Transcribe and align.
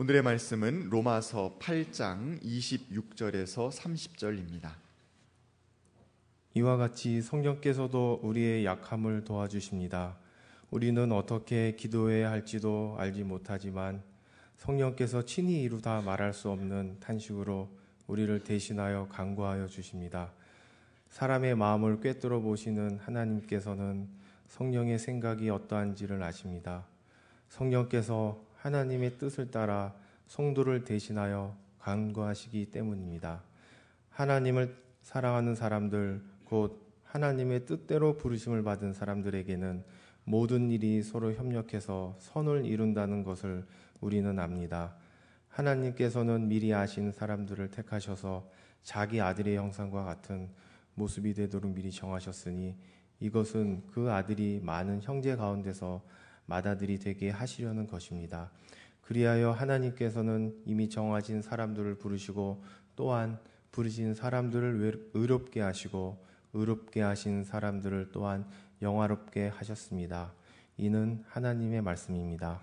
오늘의 0.00 0.22
말씀은 0.22 0.90
로마서 0.90 1.56
8장 1.58 2.40
26절에서 2.40 3.68
30절입니다. 3.68 4.70
이와 6.54 6.76
같이 6.76 7.20
성령께서도 7.20 8.20
우리의 8.22 8.64
약함을 8.64 9.24
도와주십니다. 9.24 10.16
우리는 10.70 11.10
어떻게 11.10 11.74
기도해야 11.74 12.30
할지도 12.30 12.94
알지 12.96 13.24
못하지만 13.24 14.04
성령께서 14.58 15.24
친히 15.24 15.62
이루다 15.62 16.02
말할 16.02 16.32
수 16.32 16.48
없는 16.48 16.98
탄식으로 17.00 17.68
우리를 18.06 18.44
대신하여 18.44 19.08
간구하여 19.08 19.66
주십니다. 19.66 20.30
사람의 21.10 21.56
마음을 21.56 21.98
꿰뚫어 22.00 22.38
보시는 22.38 23.00
하나님께서는 23.00 24.08
성령의 24.46 25.00
생각이 25.00 25.50
어떠한지를 25.50 26.22
아십니다. 26.22 26.86
성령께서 27.48 28.46
하나님의 28.58 29.18
뜻을 29.18 29.50
따라 29.50 29.94
성도를 30.26 30.84
대신하여 30.84 31.56
간구하시기 31.78 32.70
때문입니다. 32.70 33.42
하나님을 34.10 34.76
사랑하는 35.02 35.54
사람들, 35.54 36.22
곧 36.44 36.86
하나님의 37.04 37.66
뜻대로 37.66 38.16
부르심을 38.16 38.62
받은 38.62 38.92
사람들에게는 38.92 39.84
모든 40.24 40.70
일이 40.70 41.02
서로 41.02 41.32
협력해서 41.32 42.16
선을 42.18 42.66
이룬다는 42.66 43.24
것을 43.24 43.64
우리는 44.00 44.38
압니다. 44.38 44.94
하나님께서는 45.48 46.48
미리 46.48 46.74
아신 46.74 47.12
사람들을 47.12 47.70
택하셔서 47.70 48.50
자기 48.82 49.20
아들의 49.20 49.56
형상과 49.56 50.04
같은 50.04 50.50
모습이 50.94 51.32
되도록 51.32 51.72
미리 51.72 51.90
정하셨으니 51.90 52.76
이것은 53.20 53.84
그 53.90 54.10
아들이 54.12 54.60
많은 54.62 55.00
형제 55.02 55.34
가운데서 55.36 56.02
맏아들이 56.48 56.98
되게 56.98 57.30
하시려는 57.30 57.86
것입니다. 57.86 58.50
그리하여 59.02 59.52
하나님께서는 59.52 60.54
이미 60.64 60.88
정하신 60.88 61.42
사람들을 61.42 61.96
부르시고 61.98 62.64
또한 62.96 63.38
부르신 63.70 64.14
사람들을 64.14 65.10
의롭게 65.14 65.60
하시고 65.60 66.24
의롭게 66.54 67.02
하신 67.02 67.44
사람들을 67.44 68.10
또한 68.12 68.46
영화롭게 68.82 69.48
하셨습니다. 69.48 70.32
이는 70.76 71.22
하나님의 71.28 71.82
말씀입니다. 71.82 72.62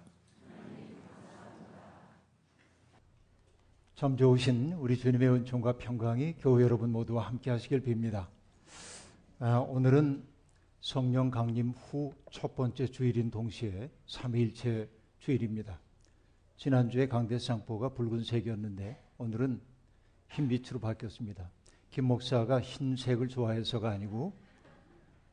참 3.96 4.18
좋으신 4.18 4.74
우리 4.74 4.98
주님의 4.98 5.30
은총과 5.30 5.78
평강이 5.78 6.36
교회 6.40 6.64
여러분 6.64 6.92
모두와 6.92 7.28
함께 7.28 7.50
하시길 7.52 7.82
빕니다. 7.84 8.28
아, 9.40 9.58
오늘은 9.60 10.35
성령 10.86 11.32
강림 11.32 11.72
후 11.72 12.14
첫 12.30 12.56
번째 12.56 12.86
주일인 12.86 13.32
동시에 13.32 13.90
삼위일체 14.06 14.88
주일입니다. 15.18 15.80
지난주에 16.58 17.08
강대상포가 17.08 17.90
붉은색이었는데 17.96 19.02
오늘은 19.18 19.62
흰빛으로 20.30 20.80
바뀌었습니다. 20.80 21.50
김 21.90 22.06
목사가 22.06 22.62
흰색을 22.62 23.30
좋아해서가 23.30 23.90
아니고 23.90 24.38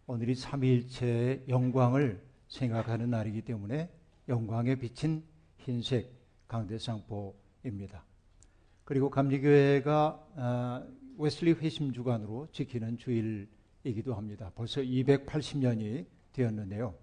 오늘이 0.07 0.35
삼위일체의 0.37 1.45
영광을 1.51 2.23
생각하는 2.49 3.11
날이기 3.11 3.43
때문에 3.43 3.91
영광에 4.31 4.77
비친 4.77 5.23
흰색 5.59 6.15
강대상포입니다. 6.49 8.03
그리고 8.87 9.11
감리교회가 9.11 10.29
아, 10.35 10.87
웨슬리 11.19 11.53
회심 11.53 11.93
주간으로 11.93 12.49
지키는 12.53 12.97
주일 12.97 13.51
이기도 13.85 14.15
합니다. 14.15 14.51
벌써 14.55 14.81
280년이 14.81 16.07
되었는데요. 16.33 16.95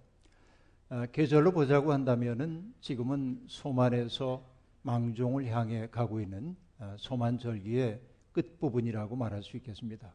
아, 0.88 1.06
계절로 1.06 1.52
보자고 1.52 1.92
한다면은 1.92 2.74
지금은 2.80 3.44
소만에서 3.46 4.44
망종을 4.82 5.46
향해 5.46 5.88
가고 5.90 6.20
있는 6.20 6.56
아, 6.78 6.96
소만 6.98 7.38
절기의 7.38 8.00
끝 8.32 8.58
부분이라고 8.58 9.16
말할 9.16 9.42
수 9.42 9.56
있겠습니다. 9.56 10.12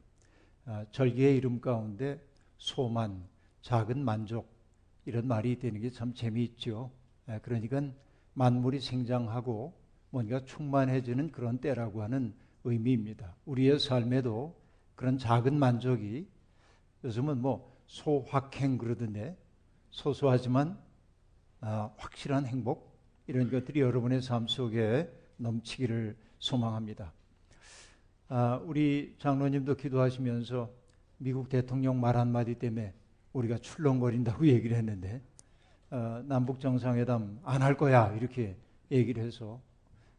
절기의 0.91 1.37
이름 1.37 1.61
가운데 1.61 2.19
소만, 2.57 3.23
작은 3.61 4.03
만족 4.03 4.49
이런 5.05 5.27
말이 5.27 5.59
되는 5.59 5.79
게 5.79 5.91
참 5.91 6.13
재미있죠. 6.13 6.91
그러니까 7.43 7.81
만물이 8.33 8.79
생장하고 8.79 9.73
뭔가 10.09 10.43
충만해지는 10.43 11.31
그런 11.31 11.59
때라고 11.59 12.01
하는 12.01 12.33
의미입니다. 12.63 13.35
우리의 13.45 13.79
삶에도 13.79 14.55
그런 14.95 15.17
작은 15.19 15.59
만족이 15.59 16.25
요즘은 17.05 17.39
뭐 17.39 17.71
소확행 17.85 18.79
그러던데 18.79 19.37
소소하지만 19.91 20.75
아, 21.61 21.91
확실한 21.97 22.47
행복 22.47 22.97
이런 23.27 23.51
것들이 23.51 23.79
여러분의 23.79 24.23
삶 24.23 24.47
속에 24.47 25.11
넘치기를 25.37 26.17
소망합니다. 26.39 27.13
아, 28.27 28.59
우리 28.63 29.15
장로님도 29.19 29.75
기도하시면서 29.75 30.71
미국 31.19 31.47
대통령 31.47 32.01
말 32.01 32.17
한마디 32.17 32.55
때문에 32.55 32.93
우리가 33.33 33.59
출렁거린다고 33.59 34.47
얘기를 34.49 34.75
했는데 34.75 35.21
어, 35.91 36.23
남북 36.25 36.59
정상회담 36.59 37.39
안 37.43 37.61
할 37.61 37.77
거야 37.77 38.11
이렇게 38.13 38.57
얘기를 38.89 39.23
해서 39.23 39.61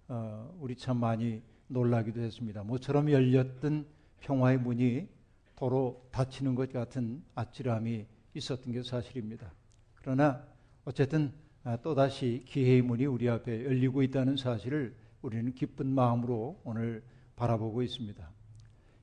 어, 0.06 0.56
우리 0.60 0.76
참 0.76 0.98
많이 0.98 1.42
놀라기도 1.66 2.20
했습니다. 2.20 2.62
모처럼 2.62 3.10
열렸던 3.10 3.86
평화의 4.20 4.58
문이 4.58 5.15
도로 5.56 6.06
닫히는 6.12 6.54
것 6.54 6.72
같은 6.72 7.22
아찔함이 7.34 8.06
있었던 8.34 8.72
게 8.72 8.82
사실입니다. 8.82 9.52
그러나 9.94 10.46
어쨌든 10.84 11.32
아, 11.64 11.76
또다시 11.78 12.44
기회의 12.46 12.80
문이 12.80 13.06
우리 13.06 13.28
앞에 13.28 13.64
열리고 13.64 14.02
있다는 14.02 14.36
사실을 14.36 14.94
우리는 15.20 15.52
기쁜 15.52 15.88
마음으로 15.88 16.60
오늘 16.62 17.02
바라보고 17.34 17.82
있습니다. 17.82 18.30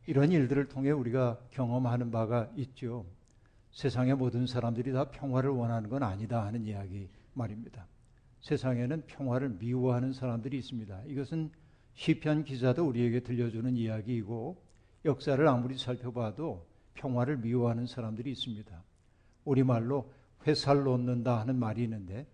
이런 0.06 0.32
일들을 0.32 0.70
통해 0.70 0.92
우리가 0.92 1.40
경험하는 1.52 2.12
바가 2.12 2.50
있죠. 2.56 3.06
세상의 3.72 4.16
모든 4.16 4.48
사람들이 4.48 4.94
다 4.94 5.10
평화를 5.10 5.50
원하는 5.50 5.90
건 5.90 6.04
아니다 6.04 6.46
하는 6.46 6.66
이야기 6.66 7.10
말입니다. 7.34 7.88
세상에는 8.42 9.04
평화를 9.08 9.50
미워하는 9.50 10.14
사람들이 10.14 10.58
있습니다. 10.58 11.04
이것은 11.08 11.52
시편 11.96 12.44
기자도 12.44 12.88
우리에게 12.88 13.22
들려주는 13.22 13.76
이야기이고 13.76 14.63
역사를 15.06 15.46
아무리 15.48 15.78
살펴봐도 15.78 16.66
평화를 16.94 17.38
미워하는 17.38 17.88
사람들이 17.88 18.32
있습니다. 18.32 18.84
우리말로 19.46 20.12
회살 20.48 20.84
놓는다 20.84 21.40
하는 21.40 21.58
말이 21.58 21.84
있는데 21.84 22.26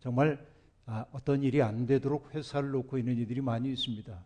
정말 0.00 0.46
아, 0.86 1.06
어떤 1.12 1.42
일이 1.42 1.62
안 1.62 1.86
되도록 1.86 2.34
회사를 2.34 2.70
놓고 2.70 2.98
있는 2.98 3.18
이들이 3.18 3.40
많이 3.40 3.70
있습니다. 3.72 4.24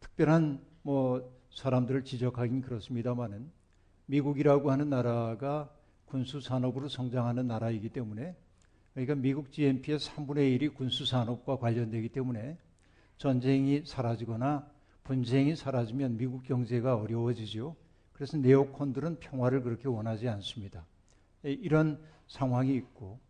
특별한 0.00 0.60
뭐 0.82 1.32
사람들을 1.52 2.04
지적하긴 2.04 2.62
그렇습니다만은 2.62 3.50
미국이라고 4.06 4.70
하는 4.70 4.90
나라가 4.90 5.68
군수 6.04 6.40
산업으로 6.40 6.88
성장하는 6.88 7.46
나라이기 7.48 7.88
때문에 7.88 8.36
그러니까 8.94 9.14
미국 9.16 9.52
GNP의 9.52 9.98
3분의 9.98 10.58
1이 10.58 10.74
군수 10.74 11.04
산업과 11.04 11.58
관련되기 11.58 12.10
때문에 12.10 12.56
전쟁이 13.18 13.82
사라지거나 13.84 14.70
분쟁이 15.06 15.54
사라지면 15.54 16.16
미국 16.16 16.42
경제가 16.42 16.96
어려워지죠. 16.96 17.76
그래서 18.12 18.36
네오콘들은 18.38 19.20
평화를 19.20 19.62
그렇게 19.62 19.86
원하지 19.86 20.28
않습니다. 20.28 20.84
예, 21.44 21.52
이런 21.52 22.00
상황이 22.26 22.74
있고 22.74 23.20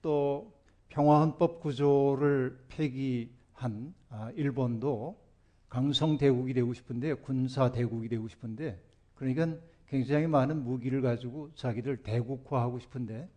또 0.00 0.54
평화헌법 0.88 1.60
구조를 1.60 2.58
폐기한 2.68 3.94
아, 4.08 4.30
일본도 4.34 5.20
강성 5.68 6.16
대국이 6.16 6.54
되고 6.54 6.72
싶은데 6.72 7.12
군사 7.14 7.70
대국이 7.70 8.08
되고 8.08 8.26
싶은데 8.26 8.82
그러니까 9.14 9.58
굉장히 9.88 10.26
많은 10.26 10.64
무기를 10.64 11.02
가지고 11.02 11.50
자기들 11.54 11.98
대국화하고 11.98 12.78
싶은데 12.78 13.28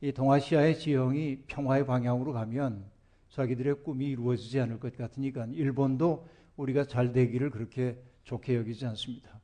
이 0.00 0.12
동아시아의 0.12 0.78
지형이 0.78 1.42
평화의 1.48 1.84
방향으로 1.84 2.32
가면 2.32 2.84
자기들의 3.30 3.82
꿈이 3.82 4.06
이루어지지 4.06 4.60
않을 4.60 4.78
것 4.78 4.96
같으니까 4.96 5.46
일본도 5.46 6.37
우리가 6.58 6.84
잘 6.84 7.12
되기를 7.12 7.50
그렇게 7.50 7.96
좋게 8.24 8.56
여기지 8.56 8.84
않습니다. 8.86 9.40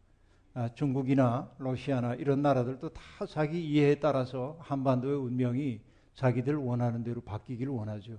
아, 0.53 0.69
중국이나 0.75 1.51
러시아나 1.59 2.15
이런 2.15 2.43
나라들도 2.43 2.91
다 2.91 3.27
자기 3.27 3.65
이해에 3.65 3.97
따라서 3.97 4.57
한반도의 4.61 5.17
운명이 5.17 5.81
자기들 6.15 6.57
원하는 6.57 7.03
대로 7.03 7.21
바뀌기를 7.23 7.73
원하죠. 7.73 8.19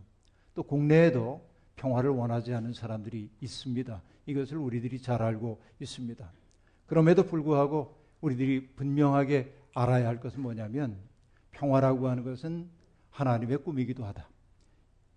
또 0.53 0.63
국내에도 0.63 1.45
평화를 1.75 2.09
원하지 2.09 2.53
않는 2.53 2.73
사람들이 2.73 3.29
있습니다. 3.41 4.01
이것을 4.25 4.57
우리들이 4.57 4.99
잘 5.01 5.21
알고 5.21 5.61
있습니다. 5.79 6.29
그럼에도 6.87 7.23
불구하고 7.23 7.95
우리들이 8.21 8.69
분명하게 8.75 9.53
알아야 9.73 10.07
할 10.07 10.19
것은 10.19 10.41
뭐냐면 10.41 10.97
평화라고 11.51 12.07
하는 12.07 12.23
것은 12.23 12.69
하나님의 13.11 13.59
꿈이기도 13.59 14.05
하다. 14.05 14.27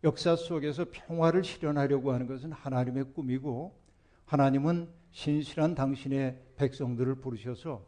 역사 0.05 0.37
속에서 0.37 0.87
평화를 0.91 1.43
실현하려고 1.43 2.12
하는 2.12 2.27
것은 2.27 2.53
하나님의 2.53 3.12
꿈이고 3.15 3.75
하나님은 4.27 4.89
신실한 5.11 5.75
당신의 5.75 6.39
백성들을 6.56 7.17
부르셔서 7.17 7.85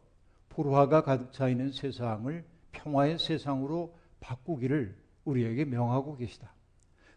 불화가 0.49 1.03
가득 1.03 1.31
차 1.31 1.47
있는 1.47 1.71
세상을 1.71 2.43
평화의 2.73 3.17
세상으로 3.19 3.95
바꾸기를 4.19 4.95
우리에게 5.23 5.65
명하고 5.65 6.17
계시다. 6.17 6.51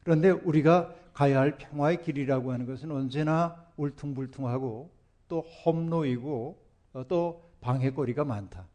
그런데 0.05 0.31
우리가 0.31 0.95
가야 1.13 1.41
할 1.41 1.57
평화의 1.57 2.03
길이라고 2.03 2.53
하는 2.53 2.67
것은 2.67 2.93
언제나 2.93 3.65
울퉁불퉁하고 3.77 4.91
또 5.29 5.41
험로이고 5.41 6.59
어, 6.93 7.09
또 7.09 7.43
방해거리가 7.61 8.25
많다. 8.25 8.67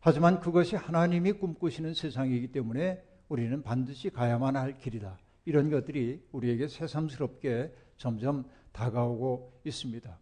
하지만 0.00 0.40
그것이 0.40 0.76
하나님이 0.76 1.32
꿈꾸시는 1.32 1.94
세상이기 1.94 2.48
때문에 2.52 3.02
우리는 3.28 3.62
반드시 3.62 4.10
가야만 4.10 4.56
할 4.56 4.78
길이다. 4.78 5.18
이런 5.46 5.70
것들이 5.70 6.22
우리에게 6.32 6.68
새삼스럽게 6.68 7.72
점점 7.96 8.44
다가오고 8.72 9.60
있습니다. 9.64 10.18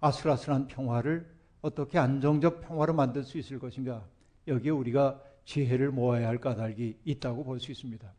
아슬아슬한 0.00 0.68
평화를 0.68 1.30
어떻게 1.60 1.98
안정적 1.98 2.60
평화로 2.62 2.94
만들 2.94 3.24
수 3.24 3.36
있을 3.36 3.58
것인가? 3.58 4.06
여기에 4.46 4.70
우리가 4.70 5.20
지혜를 5.44 5.90
모아야 5.90 6.28
할 6.28 6.38
까닭이 6.38 6.98
있다고 7.04 7.44
볼 7.44 7.58
수 7.60 7.72
있습니다. 7.72 8.10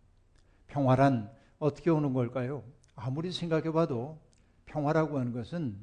평화란 0.68 1.32
어떻게 1.58 1.90
오는 1.90 2.14
걸까요? 2.14 2.64
아무리 2.96 3.32
생각해 3.32 3.72
봐도 3.72 4.20
평화라고 4.66 5.18
하는 5.18 5.32
것은 5.32 5.78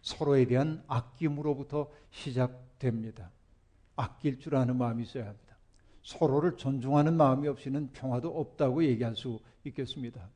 서로에 0.00 0.46
대한 0.46 0.82
아낌으로부터 0.88 1.90
시작됩니다. 2.10 3.30
아낄 3.94 4.38
줄 4.38 4.56
아는 4.56 4.76
마음이 4.76 5.02
있어야 5.02 5.26
합니다. 5.26 5.41
서로를 6.02 6.56
존중하는 6.56 7.16
마음이 7.16 7.48
없이는 7.48 7.90
평화도 7.92 8.28
없다고 8.28 8.84
얘기할 8.84 9.16
수 9.16 9.40
있겠습니다. 9.64 10.28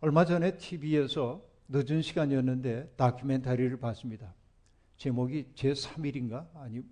얼마 0.00 0.24
전에 0.24 0.56
TV에서 0.56 1.42
늦은 1.68 2.02
시간이었는데 2.02 2.94
다큐멘터리를 2.96 3.78
봤습니다. 3.78 4.34
제목이 4.96 5.52
제3일인가? 5.54 6.46
아니, 6.54 6.82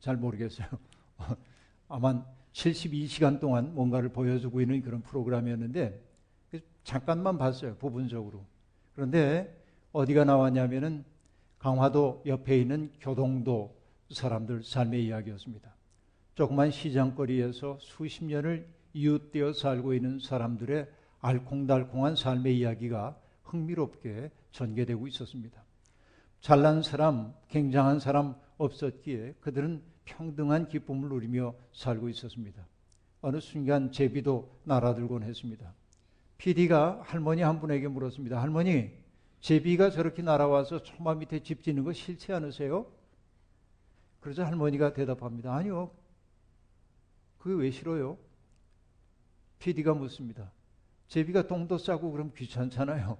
잘 0.00 0.16
모르겠어요. 0.16 0.66
아마 1.88 2.24
72시간 2.52 3.40
동안 3.40 3.74
뭔가를 3.74 4.10
보여주고 4.10 4.60
있는 4.60 4.82
그런 4.82 5.02
프로그램이었는데 5.02 6.02
잠깐만 6.84 7.38
봤어요. 7.38 7.76
부분적으로. 7.76 8.44
그런데 8.94 9.62
어디가 9.92 10.24
나왔냐면은 10.24 11.04
강화도 11.58 12.22
옆에 12.26 12.58
있는 12.58 12.90
교동도 13.00 13.76
사람들 14.10 14.64
삶의 14.64 15.06
이야기였습니다. 15.06 15.72
조그만 16.34 16.70
시장거리에서 16.70 17.78
수십 17.80 18.24
년을 18.24 18.66
이웃되어 18.94 19.52
살고 19.52 19.94
있는 19.94 20.18
사람들의 20.18 20.86
알콩달콩한 21.20 22.16
삶의 22.16 22.58
이야기가 22.58 23.16
흥미롭게 23.44 24.30
전개되고 24.50 25.06
있었습니다. 25.08 25.62
잘난 26.40 26.82
사람, 26.82 27.32
굉장한 27.48 28.00
사람 28.00 28.34
없었기에 28.58 29.34
그들은 29.40 29.82
평등한 30.04 30.68
기쁨을 30.68 31.08
누리며 31.08 31.54
살고 31.72 32.08
있었습니다. 32.08 32.66
어느 33.20 33.38
순간 33.40 33.92
제비도 33.92 34.58
날아들곤 34.64 35.22
했습니다. 35.22 35.72
PD가 36.38 37.02
할머니 37.04 37.42
한 37.42 37.60
분에게 37.60 37.86
물었습니다. 37.86 38.42
할머니, 38.42 38.90
제비가 39.40 39.90
저렇게 39.90 40.22
날아와서 40.22 40.82
초마 40.82 41.14
밑에 41.14 41.40
집 41.40 41.62
짓는 41.62 41.84
거 41.84 41.92
싫지 41.92 42.32
않으세요? 42.32 42.86
그러자 44.20 44.44
할머니가 44.46 44.92
대답합니다. 44.92 45.54
아니요. 45.54 45.90
그게 47.42 47.60
왜 47.60 47.70
싫어요? 47.72 48.16
PD가 49.58 49.94
묻습니다. 49.94 50.52
제비가 51.08 51.48
똥도 51.48 51.76
싸고 51.76 52.12
그럼 52.12 52.32
귀찮잖아요. 52.36 53.18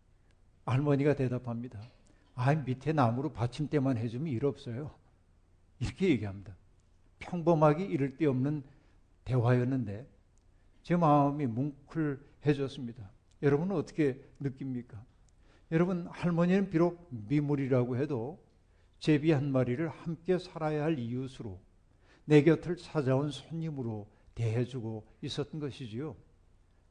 할머니가 0.66 1.14
대답합니다. 1.14 1.80
아, 2.34 2.54
밑에 2.54 2.92
나무로 2.92 3.32
받침대만 3.32 3.96
해주면 3.96 4.30
일 4.30 4.44
없어요. 4.44 4.94
이렇게 5.80 6.10
얘기합니다. 6.10 6.54
평범하기 7.20 7.84
이를 7.84 8.18
데 8.18 8.26
없는 8.26 8.62
대화였는데 9.24 10.06
제 10.82 10.96
마음이 10.96 11.46
뭉클해졌습니다. 11.46 13.10
여러분은 13.42 13.76
어떻게 13.76 14.22
느낍니까? 14.40 15.02
여러분 15.72 16.06
할머니는 16.08 16.68
비록 16.68 17.08
미물이라고 17.08 17.96
해도 17.96 18.44
제비 18.98 19.30
한 19.30 19.50
마리를 19.50 19.88
함께 19.88 20.38
살아야 20.38 20.84
할 20.84 20.98
이웃으로 20.98 21.58
내 22.24 22.42
곁을 22.42 22.76
찾아온 22.76 23.30
손님으로 23.30 24.06
대해주고 24.34 25.04
있었던 25.22 25.60
것이지요. 25.60 26.16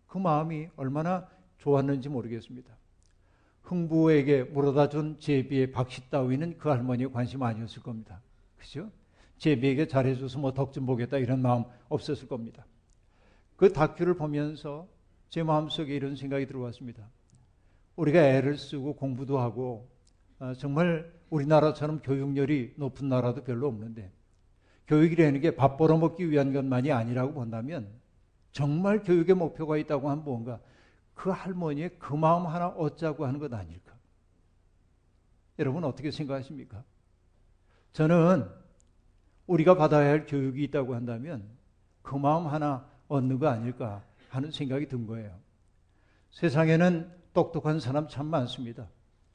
그 0.07 0.17
마음이 0.17 0.69
얼마나 0.75 1.27
좋았는지 1.57 2.09
모르겠습니다. 2.09 2.75
흥부에게 3.63 4.43
물어다 4.43 4.89
준 4.89 5.19
제비의 5.19 5.71
박씨 5.71 6.09
따위는 6.09 6.57
그 6.57 6.69
할머니의 6.69 7.11
관심 7.11 7.43
아니었을 7.43 7.81
겁니다. 7.81 8.21
그죠? 8.57 8.91
제비에게 9.37 9.87
잘해줘서 9.87 10.39
뭐 10.39 10.51
덕 10.53 10.71
좀 10.71 10.85
보겠다 10.85 11.17
이런 11.17 11.41
마음 11.41 11.63
없었을 11.89 12.27
겁니다. 12.27 12.65
그 13.55 13.71
다큐를 13.71 14.15
보면서 14.15 14.87
제 15.29 15.43
마음속에 15.43 15.95
이런 15.95 16.15
생각이 16.15 16.45
들어왔습니다. 16.45 17.09
우리가 17.95 18.19
애를 18.21 18.57
쓰고 18.57 18.95
공부도 18.95 19.39
하고 19.39 19.89
어, 20.39 20.53
정말 20.55 21.11
우리나라처럼 21.29 22.01
교육열이 22.01 22.73
높은 22.77 23.07
나라도 23.09 23.43
별로 23.43 23.67
없는데 23.67 24.11
교육이라는 24.87 25.39
게 25.41 25.55
밥 25.55 25.77
벌어먹기 25.77 26.29
위한 26.29 26.53
것만이 26.53 26.91
아니라고 26.91 27.33
본다면 27.33 27.87
정말 28.51 29.01
교육의 29.01 29.35
목표가 29.35 29.77
있다고 29.77 30.09
하면 30.09 30.23
뭔가 30.23 30.59
그 31.13 31.29
할머니의 31.29 31.97
그 31.99 32.13
마음 32.13 32.45
하나 32.45 32.67
얻자고 32.67 33.25
하는 33.25 33.39
것 33.39 33.53
아닐까? 33.53 33.93
여러분 35.59 35.83
어떻게 35.83 36.11
생각하십니까? 36.11 36.83
저는 37.93 38.47
우리가 39.47 39.75
받아야 39.75 40.09
할 40.09 40.25
교육이 40.25 40.63
있다고 40.63 40.95
한다면 40.95 41.43
그 42.01 42.15
마음 42.15 42.47
하나 42.47 42.87
얻는 43.07 43.39
거 43.39 43.47
아닐까 43.47 44.03
하는 44.29 44.51
생각이 44.51 44.87
든 44.87 45.05
거예요. 45.05 45.37
세상에는 46.31 47.11
똑똑한 47.33 47.79
사람 47.79 48.07
참 48.07 48.27
많습니다. 48.27 48.87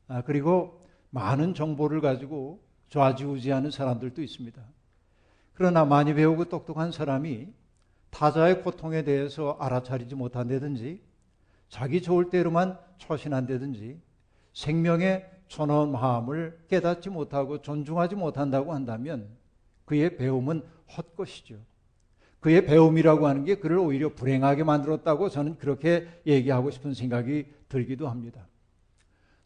아, 0.08 0.22
그리고 0.22 0.80
많은 1.10 1.54
정보를 1.54 2.00
가지고 2.00 2.60
좌지우지하는 2.90 3.70
사람들도 3.70 4.22
있습니다. 4.22 4.60
그러나 5.58 5.84
많이 5.84 6.14
배우고 6.14 6.44
똑똑한 6.44 6.92
사람이 6.92 7.48
타자의 8.10 8.62
고통에 8.62 9.02
대해서 9.02 9.56
알아차리지 9.58 10.14
못한다든지 10.14 11.00
자기 11.68 12.00
좋을 12.00 12.30
대로만 12.30 12.78
처신한다든지 12.98 13.98
생명의 14.52 15.28
마음을 15.90 16.60
깨닫지 16.68 17.10
못하고 17.10 17.60
존중하지 17.60 18.14
못한다고 18.14 18.72
한다면 18.72 19.30
그의 19.84 20.16
배움은 20.16 20.62
헛것이죠. 20.96 21.56
그의 22.38 22.64
배움이라고 22.64 23.26
하는 23.26 23.44
게 23.44 23.56
그를 23.56 23.78
오히려 23.78 24.14
불행하게 24.14 24.62
만들었다고 24.62 25.28
저는 25.28 25.58
그렇게 25.58 26.06
얘기하고 26.24 26.70
싶은 26.70 26.94
생각이 26.94 27.46
들기도 27.68 28.08
합니다. 28.08 28.46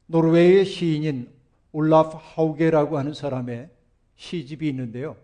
노르웨이의 0.08 0.66
시인인 0.66 1.32
올라프 1.72 2.18
하우게라고 2.20 2.98
하는 2.98 3.14
사람의 3.14 3.70
시집이 4.16 4.68
있는데요. 4.68 5.16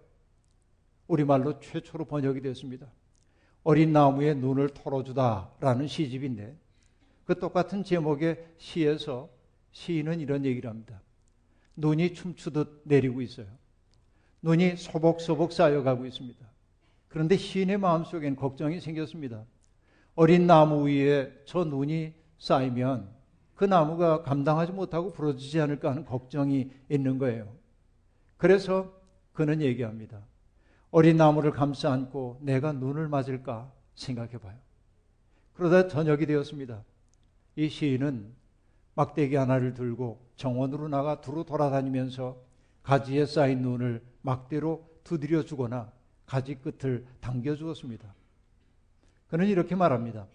우리말로 1.08 1.58
최초로 1.58 2.04
번역이 2.04 2.40
됐습니다. 2.42 2.86
어린 3.64 3.92
나무에 3.92 4.34
눈을 4.34 4.68
털어주다라는 4.68 5.88
시집인데 5.88 6.56
그 7.24 7.38
똑같은 7.38 7.82
제목의 7.82 8.46
시에서 8.56 9.28
시인은 9.72 10.20
이런 10.20 10.44
얘기를 10.44 10.70
합니다. 10.70 11.00
눈이 11.76 12.14
춤추듯 12.14 12.82
내리고 12.84 13.20
있어요. 13.20 13.46
눈이 14.42 14.76
소복소복 14.76 15.52
쌓여가고 15.52 16.06
있습니다. 16.06 16.46
그런데 17.08 17.36
시인의 17.36 17.78
마음속엔 17.78 18.36
걱정이 18.36 18.80
생겼습니다. 18.80 19.44
어린 20.14 20.46
나무 20.46 20.88
위에 20.88 21.32
저 21.44 21.64
눈이 21.64 22.12
쌓이면 22.38 23.08
그 23.54 23.64
나무가 23.64 24.22
감당하지 24.22 24.72
못하고 24.72 25.12
부러지지 25.12 25.60
않을까 25.60 25.90
하는 25.90 26.04
걱정이 26.04 26.70
있는 26.88 27.18
거예요. 27.18 27.52
그래서 28.36 28.92
그는 29.32 29.60
얘기합니다. 29.60 30.24
어린 30.90 31.16
나무를 31.16 31.50
감싸 31.50 31.92
안고 31.92 32.38
내가 32.42 32.72
눈을 32.72 33.08
맞을까 33.08 33.70
생각해 33.94 34.38
봐요. 34.38 34.56
그러다 35.54 35.88
저녁이 35.88 36.26
되었습니다. 36.26 36.82
이 37.56 37.68
시인은 37.68 38.32
막대기 38.94 39.36
하나를 39.36 39.74
들고 39.74 40.20
정원으로 40.36 40.88
나가 40.88 41.20
두루 41.20 41.44
돌아다니면서 41.44 42.36
가지에 42.82 43.26
쌓인 43.26 43.62
눈을 43.62 44.02
막대로 44.22 44.88
두드려 45.04 45.44
주거나 45.44 45.90
가지 46.26 46.54
끝을 46.54 47.06
당겨 47.20 47.54
주었습니다. 47.54 48.14
그는 49.28 49.46
이렇게 49.46 49.74
말합니다. 49.74 50.26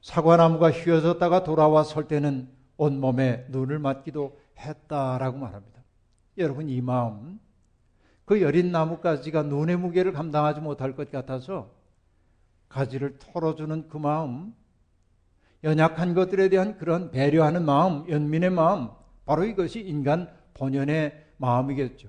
사과나무가 0.00 0.70
휘어졌다가 0.70 1.44
돌아와 1.44 1.84
설 1.84 2.08
때는 2.08 2.48
온몸에 2.76 3.46
눈을 3.50 3.78
맞기도 3.78 4.38
했다라고 4.58 5.38
말합니다. 5.38 5.82
여러분 6.38 6.68
이 6.68 6.80
마음 6.80 7.38
그 8.30 8.42
여린 8.42 8.70
나무가지가 8.70 9.42
눈의 9.42 9.76
무게를 9.76 10.12
감당하지 10.12 10.60
못할 10.60 10.94
것 10.94 11.10
같아서 11.10 11.68
가지를 12.68 13.18
털어주는 13.18 13.88
그 13.88 13.96
마음 13.96 14.54
연약한 15.64 16.14
것들에 16.14 16.48
대한 16.48 16.78
그런 16.78 17.10
배려하는 17.10 17.64
마음, 17.64 18.08
연민의 18.08 18.50
마음, 18.50 18.90
바로 19.26 19.44
이것이 19.44 19.80
인간 19.80 20.30
본연의 20.54 21.26
마음이겠죠. 21.38 22.08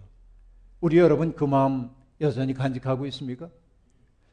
우리 0.80 1.00
여러분 1.00 1.34
그 1.34 1.44
마음 1.44 1.90
여전히 2.22 2.54
간직하고 2.54 3.08
있습니까? 3.08 3.50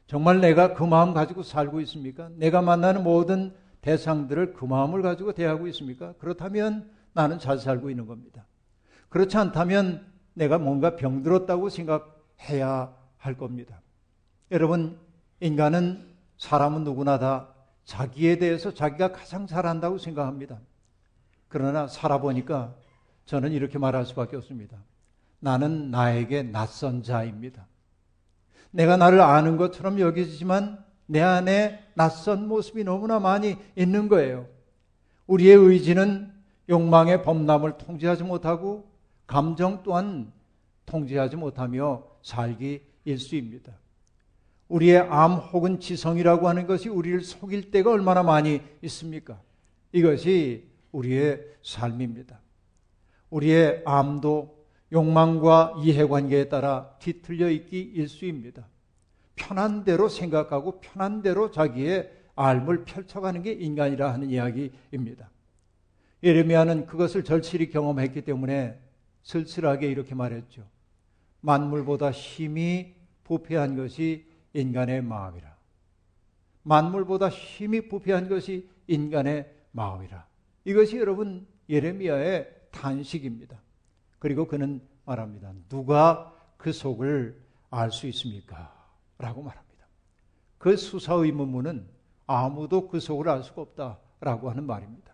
정말 0.05 0.41
내가 0.41 0.75
그 0.75 0.83
마음 0.83 1.15
가지고 1.15 1.41
살고 1.41 1.81
있습니까? 1.81 2.29
내가 2.35 2.61
만나는 2.61 3.03
모든 3.03 3.51
대상들을 3.81 4.53
그 4.53 4.63
마음을 4.63 5.01
가지고 5.01 5.33
대하고 5.33 5.65
있습니까? 5.69 6.13
그렇다면 6.19 6.91
나는 7.13 7.39
잘 7.39 7.57
살고 7.57 7.89
있는 7.89 8.05
겁니다. 8.05 8.45
그렇지 9.09 9.37
않다면 9.37 10.08
내가 10.39 10.57
뭔가 10.57 10.95
병들었다고 10.95 11.67
생각해야 11.67 12.95
할 13.17 13.37
겁니다. 13.37 13.81
여러분, 14.51 14.97
인간은 15.41 16.15
사람은 16.37 16.85
누구나 16.85 17.19
다 17.19 17.53
자기에 17.83 18.37
대해서 18.37 18.73
자기가 18.73 19.11
가장 19.11 19.47
잘한다고 19.47 19.97
생각합니다. 19.97 20.59
그러나 21.49 21.87
살아보니까 21.87 22.73
저는 23.25 23.51
이렇게 23.51 23.77
말할 23.77 24.05
수밖에 24.05 24.37
없습니다. 24.37 24.77
나는 25.39 25.91
나에게 25.91 26.43
낯선 26.43 27.03
자입니다. 27.03 27.67
내가 28.71 28.95
나를 28.95 29.19
아는 29.19 29.57
것처럼 29.57 29.99
여기지만 29.99 30.81
내 31.05 31.21
안에 31.21 31.83
낯선 31.95 32.47
모습이 32.47 32.85
너무나 32.85 33.19
많이 33.19 33.57
있는 33.75 34.07
거예요. 34.07 34.47
우리의 35.27 35.57
의지는 35.57 36.31
욕망의 36.69 37.23
범람을 37.23 37.77
통제하지 37.77 38.23
못하고 38.23 38.88
감정 39.29 39.83
또한 39.83 40.33
통제하지 40.87 41.35
못하며 41.35 42.03
살기 42.23 42.81
일수입니다. 43.05 43.71
우리의 44.69 44.97
암 45.01 45.33
혹은 45.33 45.79
지성이라고 45.79 46.49
하는 46.49 46.65
것이 46.65 46.89
우리를 46.89 47.21
속일 47.21 47.69
때가 47.69 47.91
얼마나 47.91 48.23
많이 48.23 48.59
있습니까? 48.81 49.39
이것이 49.91 50.67
우리의 50.91 51.45
삶입니다. 51.61 52.39
우리의 53.29 53.83
암도 53.85 54.65
욕망과 54.91 55.75
이해관계에 55.83 56.49
따라 56.49 56.95
뒤틀려 56.97 57.51
있기 57.51 57.79
일수입니다. 57.81 58.67
편한 59.35 59.83
대로 59.83 60.09
생각하고 60.09 60.79
편한 60.79 61.21
대로 61.21 61.51
자기의 61.51 62.11
삶을 62.33 62.83
펼쳐가는 62.85 63.43
게 63.43 63.51
인간이라 63.51 64.11
하는 64.11 64.31
이야기입니다. 64.31 65.29
예레미야는 66.23 66.87
그것을 66.87 67.23
절실히 67.23 67.69
경험했기 67.69 68.23
때문에 68.23 68.88
쓸쓸하게 69.23 69.87
이렇게 69.87 70.15
말했죠. 70.15 70.63
만물보다 71.41 72.11
힘이 72.11 72.95
부패한 73.23 73.75
것이 73.75 74.27
인간의 74.53 75.01
마음이라. 75.03 75.55
만물보다 76.63 77.29
힘이 77.29 77.87
부패한 77.87 78.27
것이 78.29 78.69
인간의 78.87 79.51
마음이라. 79.71 80.27
이것이 80.65 80.97
여러분 80.97 81.47
예레미야의 81.69 82.49
탄식입니다. 82.71 83.61
그리고 84.19 84.47
그는 84.47 84.81
말합니다. 85.05 85.53
누가 85.69 86.35
그 86.57 86.71
속을 86.71 87.39
알 87.69 87.91
수 87.91 88.07
있습니까? 88.07 88.75
라고 89.17 89.41
말합니다. 89.41 89.85
그 90.57 90.75
수사 90.75 91.13
의문문은 91.13 91.87
아무도 92.27 92.87
그 92.87 92.99
속을 92.99 93.29
알 93.29 93.43
수가 93.43 93.61
없다라고 93.61 94.49
하는 94.49 94.65
말입니다. 94.65 95.13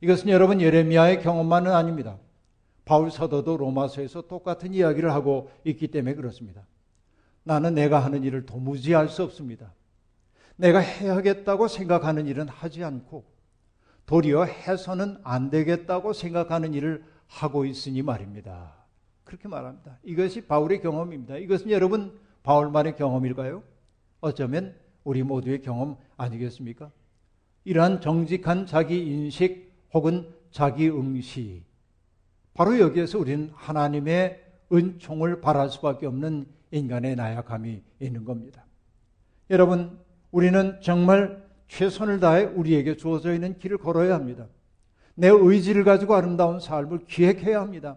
이것은 0.00 0.28
여러분 0.28 0.60
예레미야의 0.60 1.22
경험만은 1.22 1.72
아닙니다. 1.72 2.18
바울 2.84 3.10
사도도 3.10 3.56
로마서에서 3.56 4.22
똑같은 4.22 4.74
이야기를 4.74 5.12
하고 5.12 5.50
있기 5.64 5.88
때문에 5.88 6.14
그렇습니다. 6.14 6.66
나는 7.42 7.74
내가 7.74 7.98
하는 8.04 8.22
일을 8.22 8.46
도무지 8.46 8.92
할 8.92 9.08
수 9.08 9.22
없습니다. 9.22 9.72
내가 10.56 10.78
해야겠다고 10.78 11.68
생각하는 11.68 12.26
일은 12.26 12.48
하지 12.48 12.84
않고 12.84 13.24
도리어 14.06 14.44
해서는 14.44 15.18
안 15.24 15.50
되겠다고 15.50 16.12
생각하는 16.12 16.74
일을 16.74 17.04
하고 17.26 17.64
있으니 17.64 18.02
말입니다. 18.02 18.74
그렇게 19.24 19.48
말합니다. 19.48 19.98
이것이 20.04 20.42
바울의 20.42 20.80
경험입니다. 20.82 21.38
이것은 21.38 21.70
여러분 21.70 22.18
바울만의 22.42 22.96
경험일까요? 22.96 23.62
어쩌면 24.20 24.74
우리 25.02 25.22
모두의 25.22 25.62
경험 25.62 25.96
아니겠습니까? 26.16 26.90
이러한 27.64 28.00
정직한 28.00 28.66
자기 28.66 29.06
인식 29.06 29.72
혹은 29.92 30.32
자기 30.50 30.88
응시. 30.90 31.62
바로 32.54 32.78
여기에서 32.78 33.18
우리는 33.18 33.50
하나님의 33.54 34.42
은총을 34.72 35.40
바랄 35.40 35.68
수밖에 35.70 36.06
없는 36.06 36.46
인간의 36.70 37.16
나약함이 37.16 37.82
있는 38.00 38.24
겁니다. 38.24 38.64
여러분, 39.50 39.98
우리는 40.30 40.78
정말 40.80 41.44
최선을 41.68 42.20
다해 42.20 42.44
우리에게 42.44 42.96
주어져 42.96 43.34
있는 43.34 43.58
길을 43.58 43.78
걸어야 43.78 44.14
합니다. 44.14 44.46
내 45.14 45.28
의지를 45.28 45.84
가지고 45.84 46.14
아름다운 46.14 46.60
삶을 46.60 47.06
기획해야 47.06 47.60
합니다. 47.60 47.96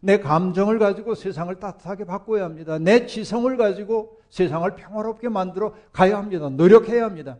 내 0.00 0.18
감정을 0.18 0.78
가지고 0.78 1.14
세상을 1.14 1.54
따뜻하게 1.56 2.04
바꿔야 2.04 2.44
합니다. 2.44 2.78
내 2.78 3.06
지성을 3.06 3.56
가지고 3.56 4.18
세상을 4.30 4.70
평화롭게 4.76 5.28
만들어 5.28 5.74
가야 5.92 6.18
합니다. 6.18 6.48
노력해야 6.48 7.04
합니다. 7.04 7.38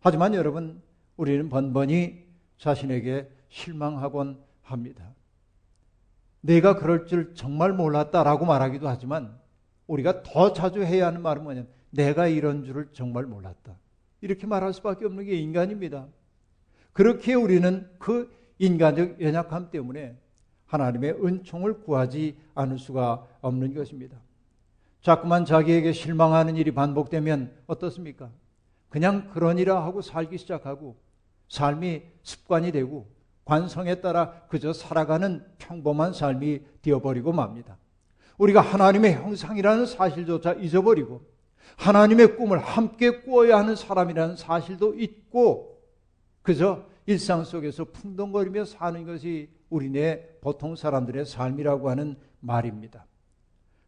하지만 0.00 0.34
여러분, 0.34 0.80
우리는 1.16 1.48
번번이 1.48 2.24
자신에게 2.58 3.28
실망하곤 3.48 4.38
합니다. 4.62 5.04
내가 6.40 6.76
그럴 6.76 7.06
줄 7.06 7.34
정말 7.34 7.72
몰랐다라고 7.72 8.46
말하기도 8.46 8.88
하지만 8.88 9.36
우리가 9.86 10.22
더 10.22 10.52
자주 10.52 10.82
해야 10.82 11.06
하는 11.06 11.22
말은 11.22 11.42
뭐냐면 11.42 11.68
내가 11.90 12.26
이런 12.26 12.64
줄을 12.64 12.88
정말 12.92 13.24
몰랐다. 13.24 13.76
이렇게 14.20 14.46
말할 14.46 14.72
수밖에 14.72 15.06
없는 15.06 15.24
게 15.24 15.34
인간입니다. 15.34 16.06
그렇게 16.92 17.34
우리는 17.34 17.88
그 17.98 18.30
인간적 18.58 19.20
연약함 19.20 19.70
때문에 19.70 20.16
하나님의 20.66 21.24
은총을 21.24 21.80
구하지 21.80 22.36
않을 22.54 22.78
수가 22.78 23.26
없는 23.40 23.74
것입니다. 23.74 24.18
자꾸만 25.00 25.44
자기에게 25.44 25.92
실망하는 25.92 26.56
일이 26.56 26.72
반복되면 26.72 27.52
어떻습니까? 27.66 28.30
그냥 28.88 29.30
그러니라 29.30 29.82
하고 29.84 30.02
살기 30.02 30.38
시작하고 30.38 30.96
삶이 31.48 32.02
습관이 32.22 32.72
되고 32.72 33.08
관성에 33.48 34.02
따라 34.02 34.42
그저 34.48 34.74
살아가는 34.74 35.42
평범한 35.56 36.12
삶이 36.12 36.60
되어버리고 36.82 37.32
맙니다. 37.32 37.78
우리가 38.36 38.60
하나님의 38.60 39.14
형상이라는 39.14 39.86
사실조차 39.86 40.52
잊어버리고 40.52 41.22
하나님의 41.78 42.36
꿈을 42.36 42.58
함께 42.58 43.22
꾸어야 43.22 43.56
하는 43.56 43.74
사람이라는 43.74 44.36
사실도 44.36 44.94
잊고 44.94 45.80
그저 46.42 46.84
일상 47.06 47.42
속에서 47.42 47.86
풍덩거리며 47.86 48.66
사는 48.66 49.06
것이 49.06 49.48
우리네 49.70 50.40
보통 50.42 50.76
사람들의 50.76 51.24
삶이라고 51.24 51.88
하는 51.88 52.16
말입니다. 52.40 53.06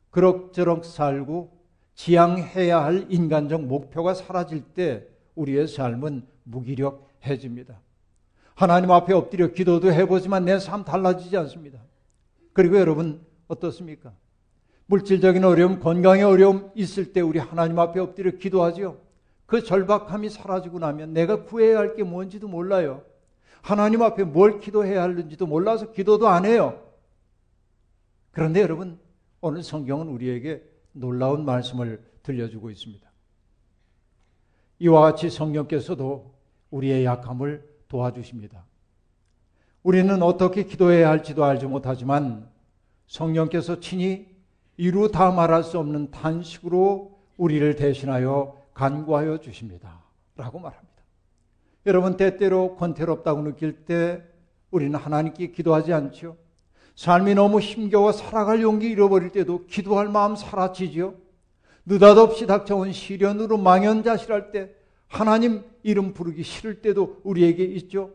그럭저럭 0.09 0.87
살고 0.87 1.61
지향해야 1.97 2.83
할 2.83 3.07
인간적 3.11 3.67
목표가 3.67 4.15
사라질 4.15 4.63
때 4.63 5.07
우리의 5.35 5.69
삶은 5.69 6.27
무기력해집니다. 6.45 7.79
하나님 8.61 8.91
앞에 8.91 9.15
엎드려 9.15 9.53
기도도 9.53 9.91
해보지만 9.91 10.45
내 10.45 10.59
삶 10.59 10.85
달라지지 10.85 11.35
않습니다. 11.39 11.79
그리고 12.53 12.79
여러분 12.79 13.25
어떻습니까? 13.49 14.13
물질적인 14.85 15.45
어려움, 15.45 15.81
건강의 15.81 16.25
어려움 16.25 16.71
있을 16.75 17.15
때 17.15 17.23
우리 17.23 17.39
하나님 17.39 17.79
앞에 17.79 17.99
엎드려 18.01 18.33
기도하지요. 18.33 18.99
그 19.47 19.65
절박함이 19.65 20.29
사라지고 20.29 20.79
나면 20.79 21.15
내가 21.15 21.45
구해야 21.45 21.79
할 21.79 21.95
게 21.95 22.03
뭔지도 22.03 22.49
몰라요. 22.49 23.03
하나님 23.63 24.03
앞에 24.03 24.25
뭘 24.25 24.61
기도해야 24.61 25.05
하는지도 25.05 25.47
몰라서 25.47 25.93
기도도 25.93 26.29
안 26.29 26.45
해요. 26.45 26.83
그런데 28.31 28.61
여러분, 28.61 28.99
오늘 29.41 29.63
성경은 29.63 30.09
우리에게 30.09 30.63
놀라운 30.93 31.47
말씀을 31.47 32.03
들려주고 32.23 32.69
있습니다. 32.69 33.11
이와 34.81 35.01
같이 35.01 35.31
성령께서도 35.31 36.35
우리의 36.71 37.07
약함을 37.07 37.70
도와주십니다. 37.91 38.65
우리는 39.83 40.23
어떻게 40.23 40.65
기도해야 40.65 41.11
할지도 41.11 41.45
알지 41.45 41.67
못하지만 41.67 42.49
성령께서 43.07 43.81
친히 43.81 44.29
이루 44.77 45.11
다 45.11 45.31
말할 45.31 45.63
수 45.63 45.79
없는 45.79 46.11
탄식으로 46.11 47.19
우리를 47.37 47.77
대신하여 47.77 48.57
간구하여 48.73 49.41
주십니다. 49.41 50.03
라고 50.37 50.59
말합니다. 50.59 50.91
여러분, 51.87 52.17
때때로 52.17 52.77
권태롭다고 52.77 53.43
느낄 53.43 53.85
때 53.85 54.23
우리는 54.71 54.99
하나님께 54.99 55.51
기도하지 55.51 55.93
않죠. 55.93 56.37
삶이 56.95 57.35
너무 57.35 57.61
힘겨워 57.61 58.13
살아갈 58.13 58.63
용기 58.63 58.89
잃어버릴 58.89 59.31
때도 59.31 59.67
기도할 59.67 60.09
마음 60.09 60.37
사라지죠. 60.37 61.15
느닷없이 61.87 62.47
닥쳐온 62.47 62.93
시련으로 62.93 63.57
망연자실할 63.59 64.53
때 64.53 64.75
하나님 65.11 65.65
이름 65.83 66.15
부르기 66.15 66.45
싫을 66.45 66.81
때도 66.81 67.21
우리에게 67.25 67.65
있죠. 67.65 68.15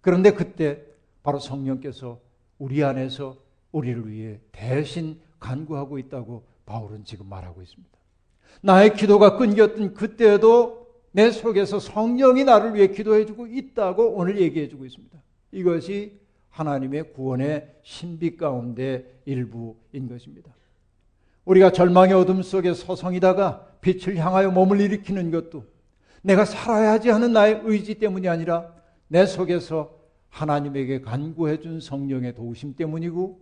그런데 0.00 0.32
그때 0.32 0.82
바로 1.22 1.38
성령께서 1.38 2.18
우리 2.58 2.82
안에서 2.82 3.36
우리를 3.72 4.08
위해 4.10 4.40
대신 4.50 5.20
간구하고 5.38 5.98
있다고 5.98 6.44
바울은 6.64 7.04
지금 7.04 7.28
말하고 7.28 7.60
있습니다. 7.62 7.92
나의 8.62 8.94
기도가 8.94 9.36
끊겼던 9.36 9.94
그때도 9.94 10.86
내 11.12 11.30
속에서 11.30 11.78
성령이 11.78 12.44
나를 12.44 12.74
위해 12.74 12.88
기도해주고 12.88 13.46
있다고 13.46 14.14
오늘 14.14 14.40
얘기해주고 14.40 14.86
있습니다. 14.86 15.22
이것이 15.52 16.18
하나님의 16.48 17.12
구원의 17.12 17.80
신비 17.82 18.36
가운데 18.36 19.20
일부인 19.26 20.08
것입니다. 20.08 20.54
우리가 21.44 21.72
절망의 21.72 22.14
어둠 22.14 22.42
속에 22.42 22.72
서성이다가 22.72 23.76
빛을 23.82 24.16
향하여 24.16 24.50
몸을 24.50 24.80
일으키는 24.80 25.30
것도 25.30 25.73
내가 26.24 26.46
살아야지 26.46 27.10
하는 27.10 27.34
나의 27.34 27.60
의지 27.64 27.96
때문이 27.96 28.28
아니라 28.28 28.72
내 29.08 29.26
속에서 29.26 29.94
하나님에게 30.30 31.02
간구해 31.02 31.60
준 31.60 31.80
성령의 31.80 32.34
도우심 32.34 32.76
때문이고 32.76 33.40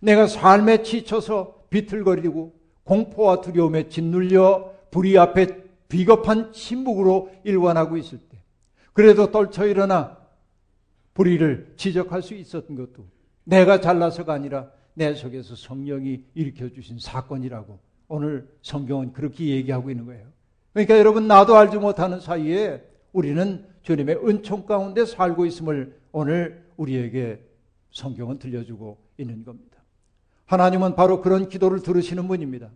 내가 0.00 0.26
삶에 0.26 0.82
지쳐서 0.82 1.66
비틀거리고 1.68 2.58
공포와 2.84 3.42
두려움에 3.42 3.88
짓눌려 3.88 4.72
불의 4.90 5.18
앞에 5.18 5.64
비겁한 5.88 6.52
침묵으로 6.52 7.30
일관하고 7.44 7.98
있을 7.98 8.18
때 8.18 8.38
그래도 8.94 9.30
떨쳐 9.30 9.66
일어나 9.66 10.16
불의를 11.12 11.74
지적할 11.76 12.22
수 12.22 12.34
있었던 12.34 12.76
것도 12.76 13.06
내가 13.44 13.80
잘나서가 13.80 14.32
아니라 14.32 14.70
내 14.94 15.12
속에서 15.14 15.54
성령이 15.54 16.24
일으켜 16.34 16.70
주신 16.70 16.98
사건이라고 16.98 17.78
오늘 18.08 18.48
성경은 18.62 19.12
그렇게 19.12 19.46
얘기하고 19.48 19.90
있는 19.90 20.06
거예요. 20.06 20.35
그러니까 20.76 20.98
여러분 20.98 21.26
나도 21.26 21.56
알지 21.56 21.78
못하는 21.78 22.20
사이에 22.20 22.84
우리는 23.14 23.66
주님의 23.80 24.16
은총 24.16 24.66
가운데 24.66 25.06
살고 25.06 25.46
있음을 25.46 25.98
오늘 26.12 26.66
우리에게 26.76 27.42
성경은 27.92 28.38
들려주고 28.38 28.98
있는 29.16 29.42
겁니다. 29.42 29.78
하나님은 30.44 30.94
바로 30.94 31.22
그런 31.22 31.48
기도를 31.48 31.80
들으시는 31.80 32.28
분입니다. 32.28 32.68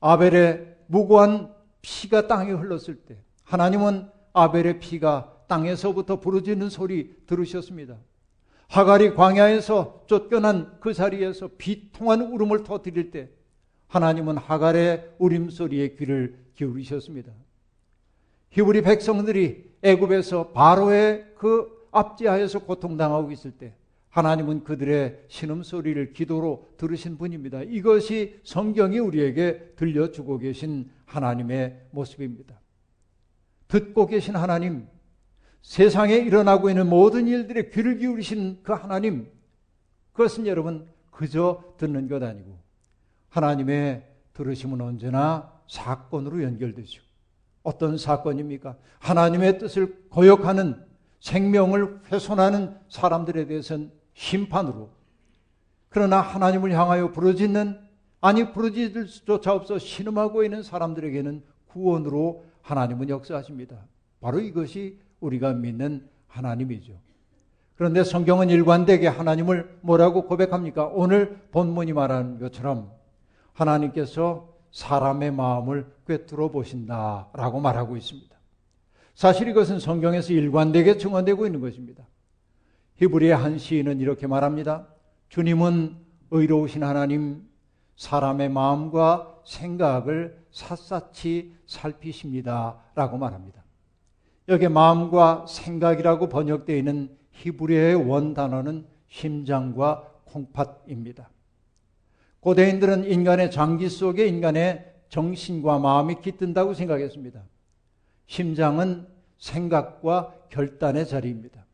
아벨의 0.00 0.74
무고한 0.88 1.54
피가 1.82 2.26
땅에 2.26 2.50
흘렀을 2.50 2.96
때 2.96 3.16
하나님은 3.44 4.08
아벨의 4.32 4.80
피가 4.80 5.44
땅에서부터 5.46 6.18
부르짖는 6.18 6.68
소리 6.68 7.14
들으셨습니다. 7.26 7.96
하갈이 8.66 9.14
광야에서 9.14 10.02
쫓겨난 10.08 10.78
그 10.80 10.92
자리에서 10.92 11.50
비통한 11.58 12.22
울음을 12.22 12.64
터뜨릴 12.64 13.12
때 13.12 13.30
하나님은 13.86 14.36
하갈의 14.36 15.14
울음소리에 15.20 15.94
귀를 15.94 16.47
기울이셨습니다. 16.58 17.32
히브리 18.50 18.82
백성들이 18.82 19.70
애굽에서 19.82 20.48
바로의 20.48 21.34
그 21.36 21.88
압제하에서 21.92 22.60
고통당하고 22.60 23.30
있을 23.30 23.52
때 23.52 23.74
하나님은 24.10 24.64
그들의 24.64 25.26
신음소리를 25.28 26.12
기도로 26.12 26.68
들으신 26.76 27.16
분입니다. 27.18 27.62
이것이 27.62 28.40
성경이 28.42 28.98
우리에게 28.98 29.74
들려주고 29.76 30.38
계신 30.38 30.90
하나님의 31.04 31.88
모습입니다. 31.92 32.60
듣고 33.68 34.06
계신 34.06 34.34
하나님, 34.34 34.88
세상에 35.62 36.16
일어나고 36.16 36.70
있는 36.70 36.88
모든 36.88 37.28
일들에 37.28 37.68
귀를 37.70 37.98
기울이신 37.98 38.60
그 38.62 38.72
하나님, 38.72 39.30
그것은 40.12 40.46
여러분 40.46 40.88
그저 41.10 41.62
듣는 41.76 42.08
것 42.08 42.22
아니고 42.22 42.58
하나님의 43.28 44.04
들으심은 44.32 44.80
언제나 44.80 45.57
사건으로 45.68 46.42
연결되죠. 46.42 47.02
어떤 47.62 47.98
사건입니까? 47.98 48.76
하나님의 48.98 49.58
뜻을 49.58 50.08
거역하는 50.10 50.84
생명을 51.20 52.00
훼손하는 52.10 52.76
사람들에 52.88 53.46
대해서는 53.46 53.90
심판으로 54.14 54.90
그러나 55.88 56.20
하나님을 56.20 56.72
향하여 56.72 57.12
부르짖는 57.12 57.78
아니 58.20 58.52
부르짖을 58.52 59.06
수조차 59.06 59.52
없어 59.52 59.78
신음하고 59.78 60.44
있는 60.44 60.62
사람들에게는 60.62 61.42
구원으로 61.68 62.44
하나님은 62.62 63.08
역사하십니다. 63.08 63.76
바로 64.20 64.40
이것이 64.40 64.98
우리가 65.20 65.52
믿는 65.52 66.08
하나님이죠. 66.26 66.94
그런데 67.76 68.02
성경은 68.02 68.50
일관되게 68.50 69.06
하나님을 69.06 69.78
뭐라고 69.82 70.26
고백합니까? 70.26 70.86
오늘 70.86 71.38
본문이 71.52 71.92
말하는 71.92 72.40
것처럼 72.40 72.90
하나님께서 73.52 74.57
사람의 74.78 75.32
마음을 75.32 75.92
꿰뚫어 76.06 76.52
보신다라고 76.52 77.58
말하고 77.58 77.96
있습니다. 77.96 78.36
사실 79.16 79.48
이것은 79.48 79.80
성경에서 79.80 80.32
일관되게 80.32 80.98
증언되고 80.98 81.46
있는 81.46 81.60
것입니다. 81.60 82.06
히브리의 82.94 83.34
한 83.34 83.58
시인은 83.58 83.98
이렇게 83.98 84.28
말합니다. 84.28 84.86
주님은 85.30 85.96
의로우신 86.30 86.84
하나님, 86.84 87.42
사람의 87.96 88.50
마음과 88.50 89.40
생각을 89.44 90.44
샅샅이 90.52 91.54
살피십니다. 91.66 92.78
라고 92.94 93.18
말합니다. 93.18 93.64
여기 94.46 94.68
마음과 94.68 95.46
생각이라고 95.48 96.28
번역되어 96.28 96.76
있는 96.76 97.16
히브리의 97.32 97.96
원 98.08 98.32
단어는 98.32 98.86
심장과 99.08 100.08
콩팥입니다. 100.24 101.30
고대인들은 102.40 103.10
인간의 103.10 103.50
장기 103.50 103.88
속에 103.88 104.26
인간의 104.26 104.94
정신과 105.08 105.78
마음이 105.78 106.20
깃든다고 106.20 106.74
생각했습니다. 106.74 107.42
심장은 108.26 109.06
생각과 109.38 110.34
결단의 110.50 111.06
자리입니다. 111.06 111.64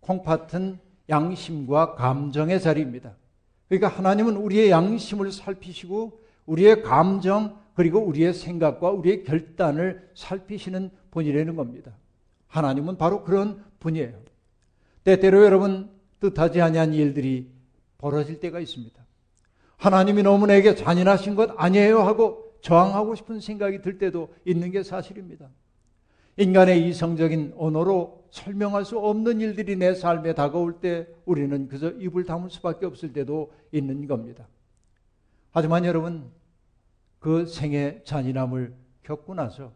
콩팥은 0.00 0.78
양심과 1.08 1.94
감정의 1.94 2.60
자리입니다. 2.60 3.14
그러니까 3.68 3.88
하나님은 3.88 4.36
우리의 4.36 4.70
양심을 4.70 5.32
살피시고 5.32 6.20
우리의 6.46 6.82
감정 6.82 7.58
그리고 7.74 8.00
우리의 8.00 8.32
생각과 8.32 8.90
우리의 8.90 9.24
결단을 9.24 10.10
살피시는 10.14 10.90
분이라는 11.10 11.56
겁니다. 11.56 11.92
하나님은 12.48 12.96
바로 12.96 13.22
그런 13.22 13.64
분이에요. 13.80 14.26
때때로 15.04 15.44
여러분 15.44 15.90
뜻하지 16.20 16.60
아니한 16.60 16.94
일들이 16.94 17.50
벌어질 17.98 18.40
때가 18.40 18.60
있습니다. 18.60 19.05
하나님이 19.86 20.24
너무 20.24 20.48
내게 20.48 20.74
잔인하신 20.74 21.36
것 21.36 21.54
아니에요 21.56 22.00
하고 22.00 22.58
저항하고 22.60 23.14
싶은 23.14 23.38
생각이 23.38 23.82
들 23.82 23.98
때도 23.98 24.34
있는 24.44 24.72
게 24.72 24.82
사실입니다. 24.82 25.48
인간의 26.36 26.88
이성적인 26.88 27.54
언어로 27.56 28.24
설명할 28.30 28.84
수 28.84 28.98
없는 28.98 29.40
일들이 29.40 29.76
내 29.76 29.94
삶에 29.94 30.34
다가올 30.34 30.80
때 30.80 31.06
우리는 31.24 31.68
그저 31.68 31.90
입을 31.92 32.24
다물 32.24 32.50
수밖에 32.50 32.84
없을 32.84 33.12
때도 33.12 33.52
있는 33.70 34.08
겁니다. 34.08 34.48
하지만 35.52 35.84
여러분, 35.84 36.32
그 37.20 37.46
생의 37.46 38.02
잔인함을 38.04 38.74
겪고 39.04 39.34
나서 39.34 39.72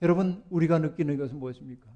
여러분, 0.00 0.42
우리가 0.48 0.78
느끼는 0.78 1.18
것은 1.18 1.38
무엇입니까? 1.38 1.86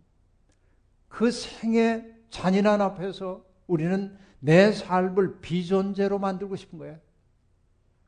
그 1.08 1.30
생의 1.30 2.14
잔인한 2.28 2.82
앞에서 2.82 3.42
우리는 3.66 4.14
내 4.40 4.72
삶을 4.72 5.40
비존재로 5.40 6.18
만들고 6.18 6.56
싶은 6.56 6.78
거예요. 6.78 6.98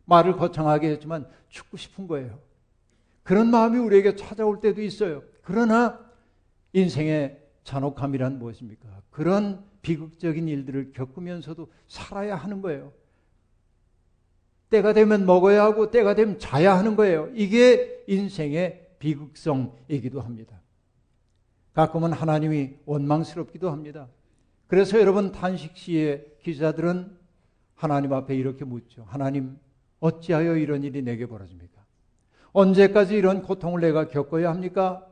말을 0.05 0.37
거창하게 0.37 0.90
했지만 0.90 1.29
죽고 1.49 1.77
싶은 1.77 2.07
거예요. 2.07 2.38
그런 3.23 3.51
마음이 3.51 3.79
우리에게 3.79 4.16
찾아올 4.16 4.61
때도 4.61 4.83
있어요. 4.83 5.23
그러나 5.43 6.01
인생의 6.73 7.40
잔혹함이란 7.64 8.38
무엇입니까? 8.38 8.88
그런 9.11 9.64
비극적인 9.83 10.49
일들을 10.49 10.93
겪으면서도 10.93 11.71
살아야 11.88 12.37
하는 12.37 12.62
거예요. 12.62 12.93
때가 14.71 14.93
되면 14.93 15.27
먹어야 15.27 15.64
하고 15.64 15.90
때가 15.90 16.14
되면 16.14 16.38
자야 16.38 16.79
하는 16.79 16.97
거예요. 16.97 17.29
이게 17.35 18.05
인생의 18.07 18.97
비극성이기도 18.99 20.21
합니다. 20.21 20.61
가끔은 21.73 22.12
하나님이 22.12 22.77
원망스럽기도 22.85 23.71
합니다. 23.71 24.09
그래서 24.70 25.00
여러분 25.00 25.33
탄식 25.33 25.76
시의 25.76 26.24
기자들은 26.44 27.11
하나님 27.74 28.12
앞에 28.12 28.37
이렇게 28.37 28.64
묻죠. 28.64 29.04
하나님, 29.09 29.59
어찌하여 29.98 30.56
이런 30.59 30.85
일이 30.85 31.02
내게 31.02 31.26
벌어집니까? 31.26 31.83
언제까지 32.52 33.16
이런 33.16 33.42
고통을 33.42 33.80
내가 33.80 34.06
겪어야 34.06 34.48
합니까? 34.48 35.04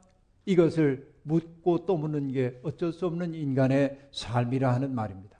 이것을 0.46 1.12
묻고 1.24 1.86
또 1.86 1.96
묻는 1.96 2.30
게 2.30 2.60
어쩔 2.62 2.92
수 2.92 3.04
없는 3.06 3.34
인간의 3.34 3.98
삶이라 4.12 4.72
하는 4.72 4.94
말입니다. 4.94 5.36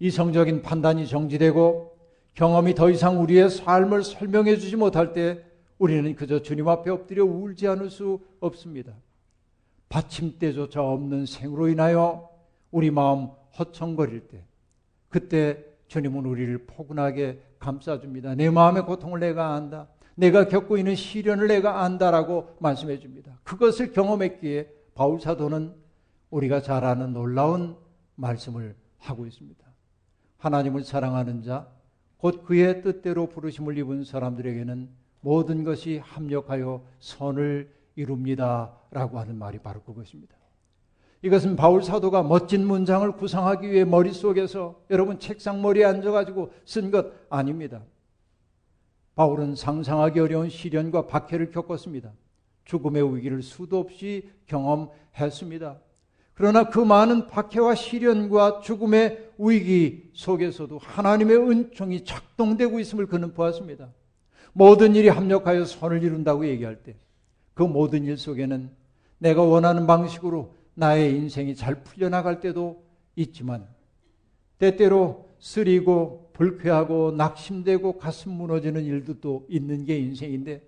이성적인 0.00 0.62
판단이 0.62 1.06
정지되고 1.06 1.96
경험이 2.34 2.74
더 2.74 2.90
이상 2.90 3.22
우리의 3.22 3.48
삶을 3.48 4.02
설명해 4.02 4.56
주지 4.56 4.74
못할 4.74 5.12
때 5.12 5.40
우리는 5.78 6.16
그저 6.16 6.42
주님 6.42 6.66
앞에 6.66 6.90
엎드려 6.90 7.24
울지 7.24 7.68
않을 7.68 7.90
수 7.90 8.18
없습니다. 8.40 8.92
받침대조차 9.88 10.82
없는 10.82 11.26
생으로 11.26 11.68
인하여 11.68 12.33
우리 12.74 12.90
마음 12.90 13.28
허청거릴 13.56 14.26
때 14.26 14.44
그때 15.08 15.64
주님은 15.86 16.26
우리를 16.26 16.66
포근하게 16.66 17.40
감싸줍니다. 17.60 18.34
내 18.34 18.50
마음의 18.50 18.84
고통을 18.84 19.20
내가 19.20 19.54
안다. 19.54 19.86
내가 20.16 20.48
겪고 20.48 20.76
있는 20.76 20.96
시련을 20.96 21.46
내가 21.46 21.82
안다라고 21.84 22.56
말씀해 22.58 22.98
줍니다. 22.98 23.38
그것을 23.44 23.92
경험했기에 23.92 24.68
바울 24.96 25.20
사도는 25.20 25.72
우리가 26.30 26.62
잘 26.62 26.84
아는 26.84 27.12
놀라운 27.12 27.76
말씀을 28.16 28.74
하고 28.98 29.24
있습니다. 29.24 29.64
하나님을 30.38 30.82
사랑하는 30.82 31.44
자, 31.44 31.68
곧 32.16 32.42
그의 32.42 32.82
뜻대로 32.82 33.28
부르심을 33.28 33.78
입은 33.78 34.02
사람들에게는 34.02 34.88
모든 35.20 35.62
것이 35.62 35.98
합력하여 35.98 36.84
선을 36.98 37.72
이룹니다. 37.94 38.76
라고 38.90 39.20
하는 39.20 39.36
말이 39.38 39.60
바로 39.60 39.80
그것입니다. 39.82 40.34
이것은 41.24 41.56
바울 41.56 41.82
사도가 41.82 42.22
멋진 42.22 42.66
문장을 42.66 43.10
구상하기 43.12 43.70
위해 43.70 43.84
머릿속에서 43.84 44.80
여러분 44.90 45.18
책상 45.18 45.62
머리에 45.62 45.84
앉아가지고 45.84 46.52
쓴 46.66 46.90
것 46.90 47.06
아닙니다. 47.30 47.82
바울은 49.14 49.56
상상하기 49.56 50.20
어려운 50.20 50.50
시련과 50.50 51.06
박해를 51.06 51.50
겪었습니다. 51.50 52.12
죽음의 52.66 53.16
위기를 53.16 53.42
수도 53.42 53.78
없이 53.78 54.28
경험했습니다. 54.46 55.78
그러나 56.34 56.68
그 56.68 56.78
많은 56.80 57.28
박해와 57.28 57.74
시련과 57.74 58.60
죽음의 58.60 59.32
위기 59.38 60.10
속에서도 60.12 60.78
하나님의 60.78 61.36
은총이 61.38 62.04
작동되고 62.04 62.80
있음을 62.80 63.06
그는 63.06 63.32
보았습니다. 63.32 63.88
모든 64.52 64.94
일이 64.94 65.08
합력하여 65.08 65.64
선을 65.64 66.02
이룬다고 66.02 66.46
얘기할 66.46 66.82
때 66.82 66.96
그 67.54 67.62
모든 67.62 68.04
일 68.04 68.18
속에는 68.18 68.68
내가 69.18 69.42
원하는 69.42 69.86
방식으로 69.86 70.54
나의 70.74 71.14
인생이 71.16 71.54
잘 71.54 71.82
풀려나갈 71.82 72.40
때도 72.40 72.84
있지만 73.16 73.66
때때로 74.58 75.28
쓰리고 75.38 76.30
불쾌하고 76.32 77.12
낙심되고 77.12 77.98
가슴 77.98 78.32
무너지는 78.32 78.84
일도 78.84 79.46
있는 79.48 79.84
게 79.84 79.98
인생인데 79.98 80.62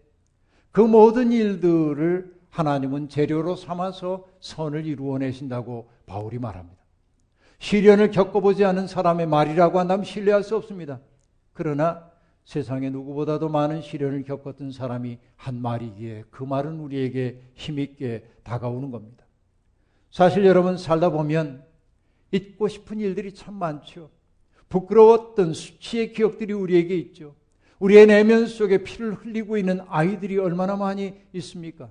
그 0.70 0.80
모든 0.80 1.32
일들을 1.32 2.36
하나님은 2.50 3.08
재료로 3.08 3.56
삼아서 3.56 4.26
선을 4.40 4.86
이루어내신다고 4.86 5.88
바울이 6.06 6.38
말합니다. 6.38 6.76
시련을 7.58 8.10
겪어보지 8.10 8.64
않은 8.64 8.86
사람의 8.86 9.26
말이라고 9.26 9.78
한다면 9.78 10.04
신뢰할 10.04 10.42
수 10.42 10.56
없습니다. 10.56 11.00
그러나 11.52 12.10
세상에 12.44 12.90
누구보다도 12.90 13.48
많은 13.48 13.82
시련을 13.82 14.22
겪었던 14.24 14.70
사람이 14.70 15.18
한 15.34 15.60
말이기에 15.60 16.24
그 16.30 16.44
말은 16.44 16.78
우리에게 16.78 17.42
힘있게 17.54 18.24
다가오는 18.44 18.90
겁니다. 18.90 19.25
사실 20.16 20.46
여러분 20.46 20.78
살다 20.78 21.10
보면 21.10 21.62
잊고 22.32 22.68
싶은 22.68 23.00
일들이 23.00 23.34
참 23.34 23.52
많죠. 23.52 24.08
부끄러웠던 24.70 25.52
수치의 25.52 26.14
기억들이 26.14 26.54
우리에게 26.54 26.96
있죠. 26.96 27.34
우리의 27.80 28.06
내면 28.06 28.46
속에 28.46 28.82
피를 28.82 29.12
흘리고 29.12 29.58
있는 29.58 29.80
아이들이 29.88 30.38
얼마나 30.38 30.74
많이 30.74 31.12
있습니까? 31.34 31.90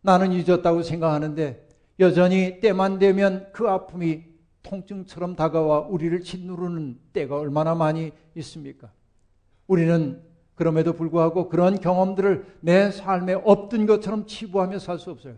나는 0.00 0.32
잊었다고 0.32 0.82
생각하는데 0.82 1.68
여전히 2.00 2.58
때만 2.58 2.98
되면 2.98 3.48
그 3.52 3.68
아픔이 3.68 4.24
통증처럼 4.64 5.36
다가와 5.36 5.86
우리를 5.86 6.20
짓누르는 6.22 6.98
때가 7.12 7.38
얼마나 7.38 7.76
많이 7.76 8.10
있습니까? 8.34 8.90
우리는 9.68 10.20
그럼에도 10.56 10.94
불구하고 10.94 11.48
그런 11.48 11.78
경험들을 11.78 12.56
내 12.58 12.90
삶에 12.90 13.34
없던 13.34 13.86
것처럼 13.86 14.26
치부하며 14.26 14.80
살 14.80 14.98
수 14.98 15.12
없어요. 15.12 15.36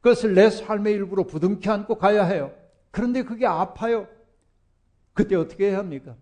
그것을 0.00 0.34
내 0.34 0.50
삶의 0.50 0.94
일부로 0.94 1.24
부둥켜 1.26 1.72
안고 1.72 1.96
가야 1.96 2.24
해요. 2.24 2.52
그런데 2.90 3.22
그게 3.22 3.46
아파요. 3.46 4.08
그때 5.12 5.36
어떻게 5.36 5.70
해야 5.70 5.78
합니까? 5.78 6.16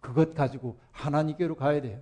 그것 0.00 0.34
가지고 0.34 0.78
하나님께로 0.92 1.56
가야 1.56 1.80
돼요. 1.82 2.00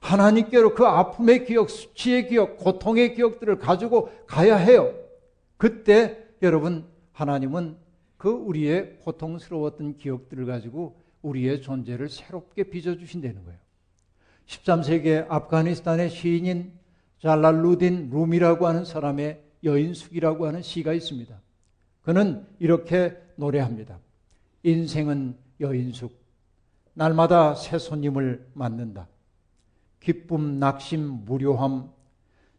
하나님께로 0.00 0.74
그 0.74 0.84
아픔의 0.84 1.44
기억, 1.44 1.70
수치의 1.70 2.28
기억, 2.28 2.56
고통의 2.56 3.14
기억들을 3.14 3.58
가지고 3.58 4.10
가야 4.26 4.56
해요. 4.56 4.94
그때 5.56 6.26
여러분 6.42 6.86
하나님은 7.12 7.76
그 8.16 8.30
우리의 8.30 8.98
고통스러웠던 9.00 9.98
기억들을 9.98 10.46
가지고 10.46 11.00
우리의 11.22 11.60
존재를 11.62 12.08
새롭게 12.08 12.64
빚어주신다는 12.64 13.44
거예요. 13.44 13.58
13세기 14.46 15.26
아프가니스탄의 15.28 16.10
시인인 16.10 16.72
잘랄루딘 17.20 18.10
룸이라고 18.10 18.66
하는 18.66 18.84
사람의 18.84 19.49
여인숙이라고 19.64 20.46
하는 20.46 20.62
시가 20.62 20.92
있습니다. 20.92 21.40
그는 22.02 22.46
이렇게 22.58 23.16
노래합니다. 23.36 23.98
인생은 24.62 25.36
여인숙. 25.60 26.18
날마다 26.94 27.54
새 27.54 27.78
손님을 27.78 28.48
맞는다. 28.54 29.08
기쁨, 30.00 30.58
낙심, 30.58 31.24
무료함, 31.24 31.90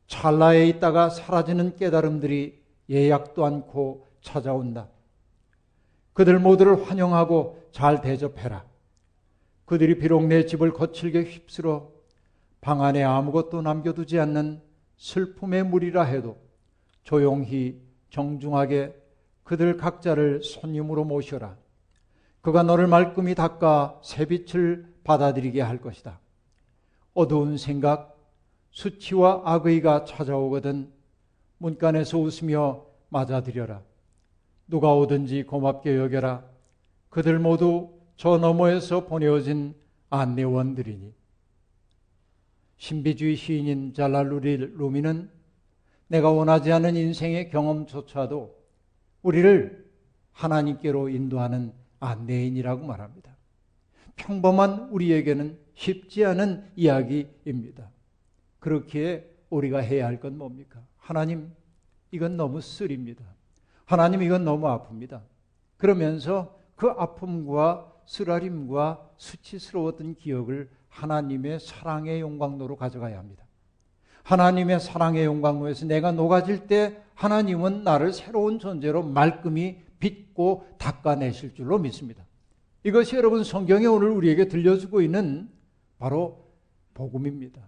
찰나에 0.08 0.68
있다가 0.68 1.10
사라지는 1.10 1.76
깨달음들이 1.76 2.62
예약도 2.90 3.46
않고 3.46 4.08
찾아온다. 4.22 4.90
그들 6.14 6.40
모두를 6.40 6.88
환영하고 6.88 7.70
잘 7.72 8.02
대접해라. 8.02 8.66
그들이 9.66 9.98
비록 9.98 10.26
내 10.28 10.46
집을 10.46 10.74
거칠게 10.74 11.24
휩쓸어 11.24 11.90
방 12.60 12.84
안에 12.84 13.04
아무것도 13.04 13.62
남겨두지 13.62 14.20
않는 14.20 14.62
슬픔의 14.98 15.64
물이라 15.64 16.04
해도 16.04 16.38
조용히 17.04 17.80
정중하게 18.10 18.96
그들 19.44 19.78
각자를 19.78 20.44
손님으로 20.44 21.04
모셔라. 21.04 21.58
그가 22.42 22.64
너를 22.64 22.88
말끔히 22.88 23.36
닦아 23.36 24.00
새빛을 24.04 24.94
받아들이게 25.04 25.62
할 25.62 25.80
것이다. 25.80 26.20
어두운 27.14 27.58
생각, 27.58 28.18
수치와 28.72 29.42
악의가 29.46 30.06
찾아오거든 30.06 30.92
문간에서 31.58 32.18
웃으며 32.18 32.86
맞아들여라. 33.10 33.82
누가 34.68 34.96
오든지 34.96 35.44
고맙게 35.44 35.98
여겨라. 35.98 36.44
그들 37.10 37.40
모두 37.40 38.00
저 38.16 38.38
너머에서 38.38 39.06
보내어진 39.06 39.76
안내원들이니. 40.10 41.14
신비주의 42.78 43.36
시인인 43.36 43.94
잘랄루리 43.94 44.58
루미는 44.78 45.30
내가 46.12 46.30
원하지 46.30 46.74
않은 46.74 46.97
인생의 46.97 47.50
경험조차도 47.50 48.54
우리를 49.21 49.89
하나님께로 50.34 51.08
인도하는 51.08 51.71
안내인이라고 52.02 52.86
말합니다. 52.86 53.38
평범한 54.17 54.89
우리에게는 54.89 55.58
쉽지 55.74 56.26
않은 56.26 56.69
이야기입니다. 56.76 57.89
그렇기에 58.60 59.26
우리가 59.50 59.80
해야 59.80 60.06
할 60.06 60.19
건 60.19 60.38
뭡니까? 60.38 60.84
하나님, 60.97 61.54
이건 62.12 62.36
너무 62.36 62.60
쓰립니다. 62.60 63.24
하나님, 63.86 64.21
이건 64.21 64.43
너무 64.43 64.67
아픕니다. 64.67 65.21
그러면서 65.78 66.60
그 66.76 66.89
아픔과 66.89 67.89
쓰라림과 68.06 69.12
수치스러웠던 69.15 70.15
기억을 70.15 70.69
하나님의 70.89 71.62
사랑의 71.62 72.19
영광로로 72.19 72.76
가져가야 72.76 73.17
합니다. 73.17 73.40
하나님의 74.32 74.80
사랑의 74.80 75.26
영광로에서 75.26 75.86
내가 75.88 76.13
녹아질 76.13 76.67
때 76.67 77.02
하나님은 77.15 77.84
나를 77.84 78.13
새로운 78.13 78.60
존재로 78.60 79.04
말끔히 79.04 79.82
빚고 80.00 80.65
닦아내실 80.78 81.54
줄로 81.54 81.78
믿습니다. 81.78 82.24
이것이 82.86 83.17
여러분 83.17 83.44
성경에 83.44 83.86
오늘 83.88 84.08
우리에게 84.10 84.48
들려주고 84.48 85.02
있는 85.02 85.50
바로 86.00 86.46
복음입니다. 86.94 87.62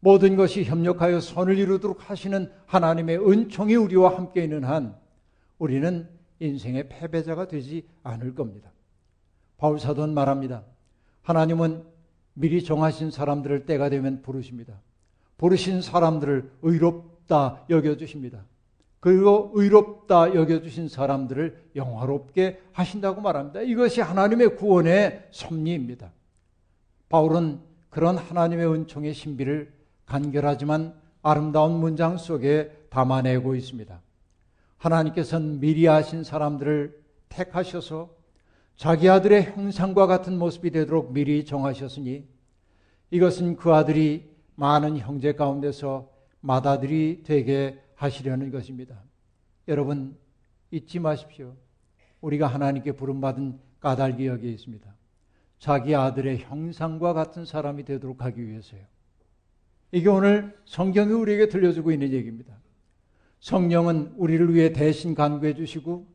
모든 0.00 0.36
것이 0.36 0.64
협력하여 0.64 1.20
선을 1.20 1.58
이루도록 1.58 2.08
하시는 2.08 2.50
하나님의 2.64 3.18
은총이 3.18 3.74
우리와 3.74 4.16
함께 4.16 4.42
있는 4.42 4.64
한 4.64 4.96
우리는 5.58 6.08
인생의 6.38 6.88
패배자가 6.88 7.46
되지 7.46 7.86
않을 8.02 8.34
겁니다. 8.34 8.72
바울 9.58 9.78
사도는 9.78 10.14
말합니다. 10.14 10.64
하나님은 11.20 11.84
미리 12.32 12.64
정하신 12.64 13.10
사람들을 13.10 13.66
때가 13.66 13.90
되면 13.90 14.22
부르십니다. 14.22 14.80
부르신 15.40 15.80
사람들을 15.80 16.50
의롭다 16.60 17.64
여겨주십니다. 17.70 18.44
그리고 19.00 19.50
의롭다 19.54 20.34
여겨주신 20.34 20.90
사람들을 20.90 21.70
영화롭게 21.76 22.60
하신다고 22.72 23.22
말합니다. 23.22 23.62
이것이 23.62 24.02
하나님의 24.02 24.56
구원의 24.56 25.28
섭리입니다. 25.30 26.12
바울은 27.08 27.60
그런 27.88 28.18
하나님의 28.18 28.70
은총의 28.70 29.14
신비를 29.14 29.72
간결하지만 30.04 30.92
아름다운 31.22 31.72
문장 31.72 32.18
속에 32.18 32.72
담아내고 32.90 33.54
있습니다. 33.54 33.98
하나님께서는 34.76 35.58
미리 35.58 35.86
하신 35.86 36.22
사람들을 36.22 37.00
택하셔서 37.30 38.10
자기 38.76 39.08
아들의 39.08 39.54
형상과 39.54 40.06
같은 40.06 40.38
모습이 40.38 40.70
되도록 40.70 41.14
미리 41.14 41.46
정하셨으니 41.46 42.28
이것은 43.10 43.56
그 43.56 43.72
아들이 43.72 44.29
많은 44.60 44.98
형제 44.98 45.32
가운데서 45.32 46.10
맏아들이 46.40 47.22
되게 47.24 47.82
하시려는 47.94 48.50
것입니다. 48.50 49.02
여러분 49.68 50.18
잊지 50.70 50.98
마십시오. 50.98 51.56
우리가 52.20 52.46
하나님께 52.46 52.92
부름받은 52.92 53.58
까닭이 53.80 54.26
여기에 54.26 54.50
있습니다. 54.52 54.94
자기 55.58 55.94
아들의 55.94 56.40
형상과 56.40 57.14
같은 57.14 57.46
사람이 57.46 57.86
되도록 57.86 58.22
하기 58.22 58.46
위해서요. 58.46 58.82
이게 59.92 60.10
오늘 60.10 60.54
성경이 60.66 61.10
우리에게 61.10 61.48
들려주고 61.48 61.90
있는 61.90 62.12
얘기입니다. 62.12 62.54
성령은 63.40 64.12
우리를 64.18 64.52
위해 64.54 64.74
대신 64.74 65.14
간구해 65.14 65.54
주시고 65.54 66.06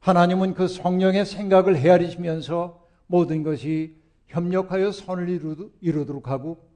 하나님은 0.00 0.54
그 0.54 0.66
성령의 0.66 1.26
생각을 1.26 1.76
헤아리시면서 1.76 2.82
모든 3.06 3.42
것이 3.42 4.00
협력하여 4.28 4.92
선을 4.92 5.28
이루도록 5.82 6.28
하고 6.28 6.71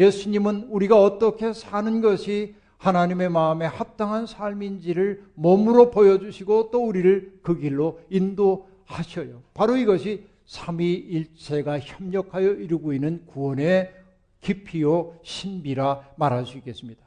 예수님은 0.00 0.68
우리가 0.70 1.00
어떻게 1.00 1.52
사는 1.52 2.00
것이 2.00 2.56
하나님의 2.78 3.28
마음에 3.28 3.66
합당한 3.66 4.26
삶인지를 4.26 5.22
몸으로 5.34 5.90
보여주시고 5.90 6.70
또 6.70 6.86
우리를 6.86 7.40
그 7.42 7.58
길로 7.58 8.00
인도하셔요. 8.08 9.42
바로 9.52 9.76
이것이 9.76 10.26
삼위일체가 10.46 11.78
협력하여 11.80 12.54
이루고 12.54 12.94
있는 12.94 13.26
구원의 13.26 13.92
깊이요 14.40 15.18
신비라 15.22 16.12
말할 16.16 16.46
수 16.46 16.56
있겠습니다. 16.56 17.04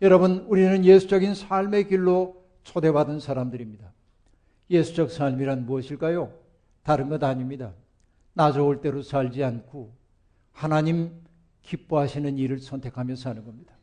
여러분, 0.00 0.46
우리는 0.48 0.82
예수적인 0.84 1.34
삶의 1.34 1.88
길로 1.88 2.42
초대받은 2.62 3.20
사람들입니다. 3.20 3.92
예수적 4.70 5.10
삶이란 5.10 5.66
무엇일까요? 5.66 6.32
다른 6.82 7.10
것 7.10 7.22
아닙니다. 7.22 7.74
나 8.32 8.50
좋을 8.50 8.80
대로 8.80 9.02
살지 9.02 9.44
않고 9.44 9.92
하나님 10.52 11.23
기뻐하시는 11.64 12.38
일을 12.38 12.60
선택하며 12.60 13.16
사는 13.16 13.44
겁니다. 13.44 13.74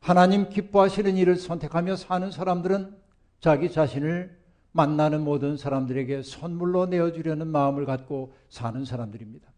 하나님 0.00 0.48
기뻐하시는 0.48 1.16
일을 1.16 1.36
선택하며 1.36 1.96
사는 1.96 2.30
사람들은 2.30 2.96
자기 3.40 3.70
자신을 3.70 4.38
만나는 4.72 5.22
모든 5.22 5.56
사람들에게 5.56 6.22
선물로 6.22 6.86
내어주려는 6.86 7.46
마음을 7.46 7.84
갖고 7.86 8.34
사는 8.48 8.84
사람들입니다. 8.84 9.48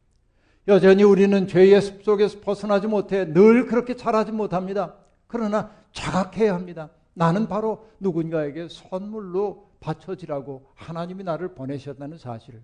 여전히 0.68 1.03
우리는 1.03 1.46
죄의 1.48 1.81
습 1.81 2.05
속에서 2.05 2.40
벗어나지 2.40 2.87
못해 2.87 3.25
늘 3.33 3.66
그렇게 3.66 3.96
잘하지 3.96 4.33
못합니다. 4.33 4.94
그러나 5.27 5.70
자각해야 5.92 6.55
합니다. 6.55 6.90
나는 7.14 7.46
바로 7.48 7.87
누군가에게 8.01 8.68
선물로 8.68 9.70
바쳐지라고 9.81 10.66
하나님이 10.75 11.25
나를 11.25 11.55
보내셨다는 11.55 12.16
사실을. 12.18 12.62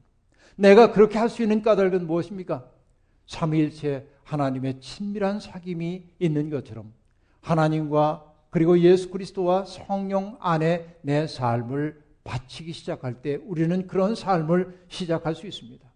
내가 0.56 0.92
그렇게 0.92 1.18
할 1.18 1.28
수 1.28 1.42
있는 1.42 1.62
까닭은 1.62 2.06
무엇입니까? 2.06 2.68
삼위일체 3.26 4.08
하나님의 4.28 4.80
친밀한 4.80 5.38
사귐이 5.38 6.02
있는 6.18 6.50
것처럼 6.50 6.92
하나님과 7.40 8.24
그리고 8.50 8.78
예수 8.78 9.10
그리스도와 9.10 9.64
성령 9.64 10.36
안에 10.40 10.96
내 11.02 11.26
삶을 11.26 12.02
바치기 12.24 12.72
시작할 12.72 13.22
때 13.22 13.36
우리는 13.46 13.86
그런 13.86 14.14
삶을 14.14 14.84
시작할 14.88 15.34
수 15.34 15.46
있습니다. 15.46 15.86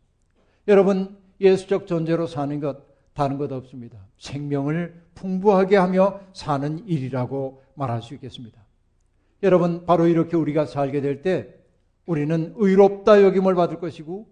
여러분, 0.69 1.17
예수적 1.41 1.87
존재로 1.87 2.27
사는 2.27 2.59
것 2.61 2.79
다른 3.13 3.37
것 3.37 3.53
없습니다. 3.53 3.99
생명을 4.19 5.03
풍부하게 5.15 5.77
하며 5.77 6.21
사는 6.33 6.87
일이라고 6.87 7.63
말할 7.75 8.01
수 8.01 8.15
있겠습니다. 8.15 8.63
여러분, 9.43 9.85
바로 9.85 10.07
이렇게 10.07 10.37
우리가 10.37 10.65
살게 10.65 11.01
될 11.03 11.21
때 11.21 11.55
우리는 12.07 12.55
의롭다 12.57 13.23
여김을 13.23 13.55
받을 13.55 13.79
것이고 13.79 14.27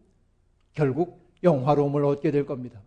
결국 0.72 1.30
영화로움을 1.42 2.04
얻게 2.04 2.30
될 2.30 2.46
겁니다. 2.46 2.80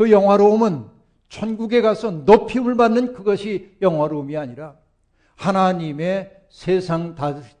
그 0.00 0.10
영화로움은 0.10 0.86
천국에 1.28 1.82
가서 1.82 2.10
높임을 2.10 2.74
받는 2.74 3.12
그것이 3.12 3.76
영화로움이 3.82 4.34
아니라 4.34 4.78
하나님의 5.34 6.44
세상 6.48 7.14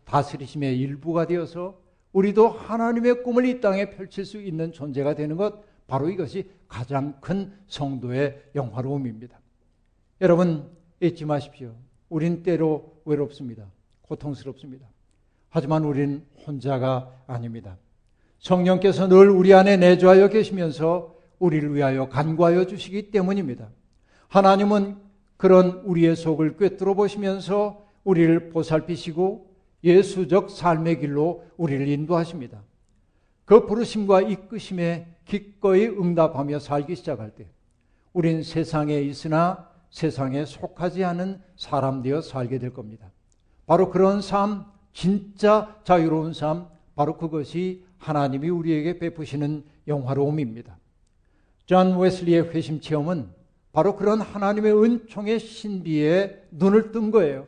다스리심의 0.06 0.78
일부가 0.78 1.26
되어서 1.26 1.78
우리도 2.14 2.48
하나님의 2.48 3.24
꿈을 3.24 3.44
이 3.44 3.60
땅에 3.60 3.90
펼칠 3.90 4.24
수 4.24 4.40
있는 4.40 4.72
존재가 4.72 5.16
되는 5.16 5.36
것 5.36 5.62
바로 5.86 6.08
이것이 6.08 6.50
가장 6.66 7.20
큰 7.20 7.52
성도의 7.66 8.42
영화로움입니다. 8.54 9.38
여러분 10.22 10.70
잊지 11.02 11.26
마십시오. 11.26 11.74
우린 12.08 12.42
때로 12.42 13.02
외롭습니다. 13.04 13.66
고통스럽습니다. 14.00 14.86
하지만 15.50 15.84
우린 15.84 16.24
혼자가 16.46 17.12
아닙니다. 17.26 17.76
성령께서 18.38 19.08
늘 19.08 19.28
우리 19.28 19.52
안에 19.52 19.76
내주하여 19.76 20.28
계시면서 20.28 21.19
우리를 21.40 21.74
위하여 21.74 22.08
간과하여 22.08 22.66
주시기 22.66 23.10
때문입니다. 23.10 23.68
하나님은 24.28 24.96
그런 25.36 25.82
우리의 25.84 26.14
속을 26.14 26.56
꿰뚫어 26.56 26.94
보시면서 26.94 27.84
우리를 28.04 28.50
보살피시고 28.50 29.50
예수적 29.82 30.50
삶의 30.50 31.00
길로 31.00 31.44
우리를 31.56 31.88
인도하십니다. 31.88 32.62
그 33.44 33.66
부르심과 33.66 34.20
이끄심에 34.20 35.08
기꺼이 35.24 35.86
응답하며 35.86 36.58
살기 36.60 36.94
시작할 36.94 37.30
때 37.30 37.46
우린 38.12 38.42
세상에 38.42 39.00
있으나 39.00 39.68
세상에 39.90 40.44
속하지 40.44 41.04
않은 41.04 41.40
사람 41.56 42.02
되어 42.02 42.20
살게 42.20 42.58
될 42.58 42.72
겁니다. 42.72 43.10
바로 43.66 43.90
그런 43.90 44.20
삶, 44.20 44.66
진짜 44.92 45.76
자유로운 45.84 46.32
삶, 46.32 46.68
바로 46.94 47.16
그것이 47.16 47.84
하나님이 47.98 48.48
우리에게 48.50 48.98
베푸시는 48.98 49.64
영화로움입니다. 49.88 50.79
존 51.70 51.96
웨슬리의 52.00 52.50
회심 52.50 52.80
체험은 52.80 53.30
바로 53.70 53.94
그런 53.94 54.20
하나님의 54.20 54.74
은총의 54.74 55.38
신비에 55.38 56.48
눈을 56.50 56.90
뜬 56.90 57.12
거예요. 57.12 57.46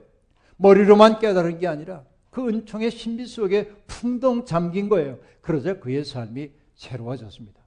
머리로만 0.59 1.19
깨달은 1.19 1.59
게 1.59 1.67
아니라 1.67 2.05
그 2.31 2.47
은총의 2.47 2.93
신비 2.93 3.27
속에 3.27 3.73
풍덩 3.89 4.45
잠긴 4.45 4.89
거예요. 4.89 5.19
그러자 5.41 5.81
그의 5.81 6.05
삶이 6.05 6.53
새로워졌습니다. 6.77 7.61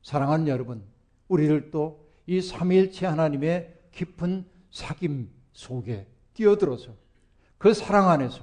사랑하는 0.00 0.48
여러분, 0.48 0.82
우리들도 1.28 2.08
이 2.24 2.40
삼위일체 2.40 3.04
하나님의 3.04 3.74
깊은 3.92 4.46
사귐 4.72 5.26
속에 5.52 6.06
뛰어들어서 6.32 6.92
그 7.58 7.74
사랑 7.74 8.08
안에서 8.08 8.40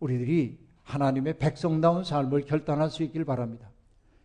우리들이 0.00 0.58
하나님의 0.84 1.36
백성다운 1.36 2.04
삶을 2.04 2.46
결단할 2.46 2.88
수 2.88 3.02
있길 3.02 3.26
바랍니다. 3.26 3.68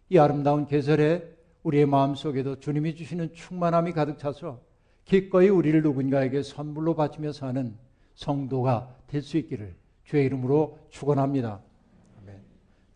이 0.08 0.18
아름다운 0.18 0.66
계절에 0.66 1.43
우리의 1.64 1.86
마음 1.86 2.16
속에도 2.16 2.60
주님이 2.60 2.96
주시는 2.96 3.34
충만함이 3.34 3.94
가득 3.94 4.20
차서 4.20 4.62
기꺼이 5.06 5.50
우리를 5.50 5.82
누군가에게 5.82 6.44
선물로 6.44 6.96
바치며 6.96 7.32
사는 7.32 7.78
성도가 8.16 8.96
될 9.08 9.22
수 9.22 9.38
있기를 9.38 9.76
주의 10.04 10.26
이름으로 10.26 10.80
축원합니다. 10.90 11.62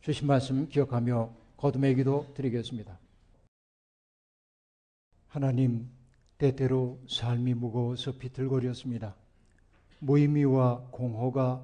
주신 0.02 0.28
말씀 0.28 0.70
기억하며 0.70 1.34
거듭의 1.58 1.96
기도 1.96 2.32
드리겠습니다. 2.34 2.98
하나님, 5.28 5.90
때때로 6.38 7.00
삶이 7.10 7.54
무거워서 7.56 8.14
비틀거렸습니다. 8.18 9.16
무의미와 10.00 10.88
공허가 10.92 11.64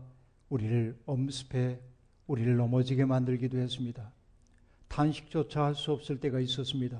우리를 0.50 0.98
엄습해 1.06 1.80
우리를 2.28 2.56
넘어지게 2.58 3.06
만들기도 3.06 3.58
했습니다. 3.60 4.12
탄식조차 4.94 5.64
할 5.66 5.74
수 5.74 5.92
없을 5.92 6.20
때가 6.20 6.40
있었습니다. 6.40 7.00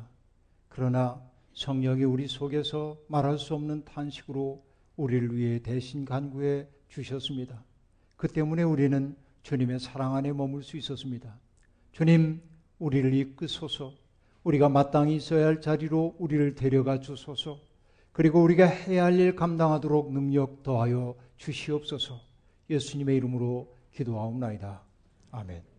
그러나 0.68 1.22
성령이 1.54 2.04
우리 2.06 2.28
속에서 2.28 2.98
말할 3.08 3.38
수 3.38 3.54
없는 3.54 3.86
탄식으로 3.86 4.64
우리를 4.96 5.38
위해 5.38 5.60
대신 5.60 6.04
간구해 6.04 6.68
주셨습니다. 6.88 7.64
그 8.16 8.28
때문에 8.28 8.64
우리는 8.64 9.16
주님의 9.44 9.80
사랑 9.80 10.16
안에 10.16 10.34
머물 10.34 10.64
수 10.64 10.76
있었습니다. 10.76 11.38
주님, 11.92 12.42
우리를 12.80 13.14
이끄소서, 13.14 13.94
우리가 14.44 14.70
마땅히 14.70 15.16
있어야 15.16 15.46
할 15.46 15.62
자리로 15.62 16.16
우리를 16.18 16.56
데려가 16.56 17.00
주소서, 17.00 17.60
그리고 18.12 18.42
우리가 18.42 18.66
해야 18.66 19.06
할 19.06 19.20
일 19.20 19.36
감당하도록 19.36 20.12
능력 20.12 20.64
더하여 20.64 21.16
주시옵소서, 21.38 22.20
예수님의 22.72 23.18
이름으로 23.18 23.72
기도하옵나이다. 23.92 24.82
아멘. 25.30 25.73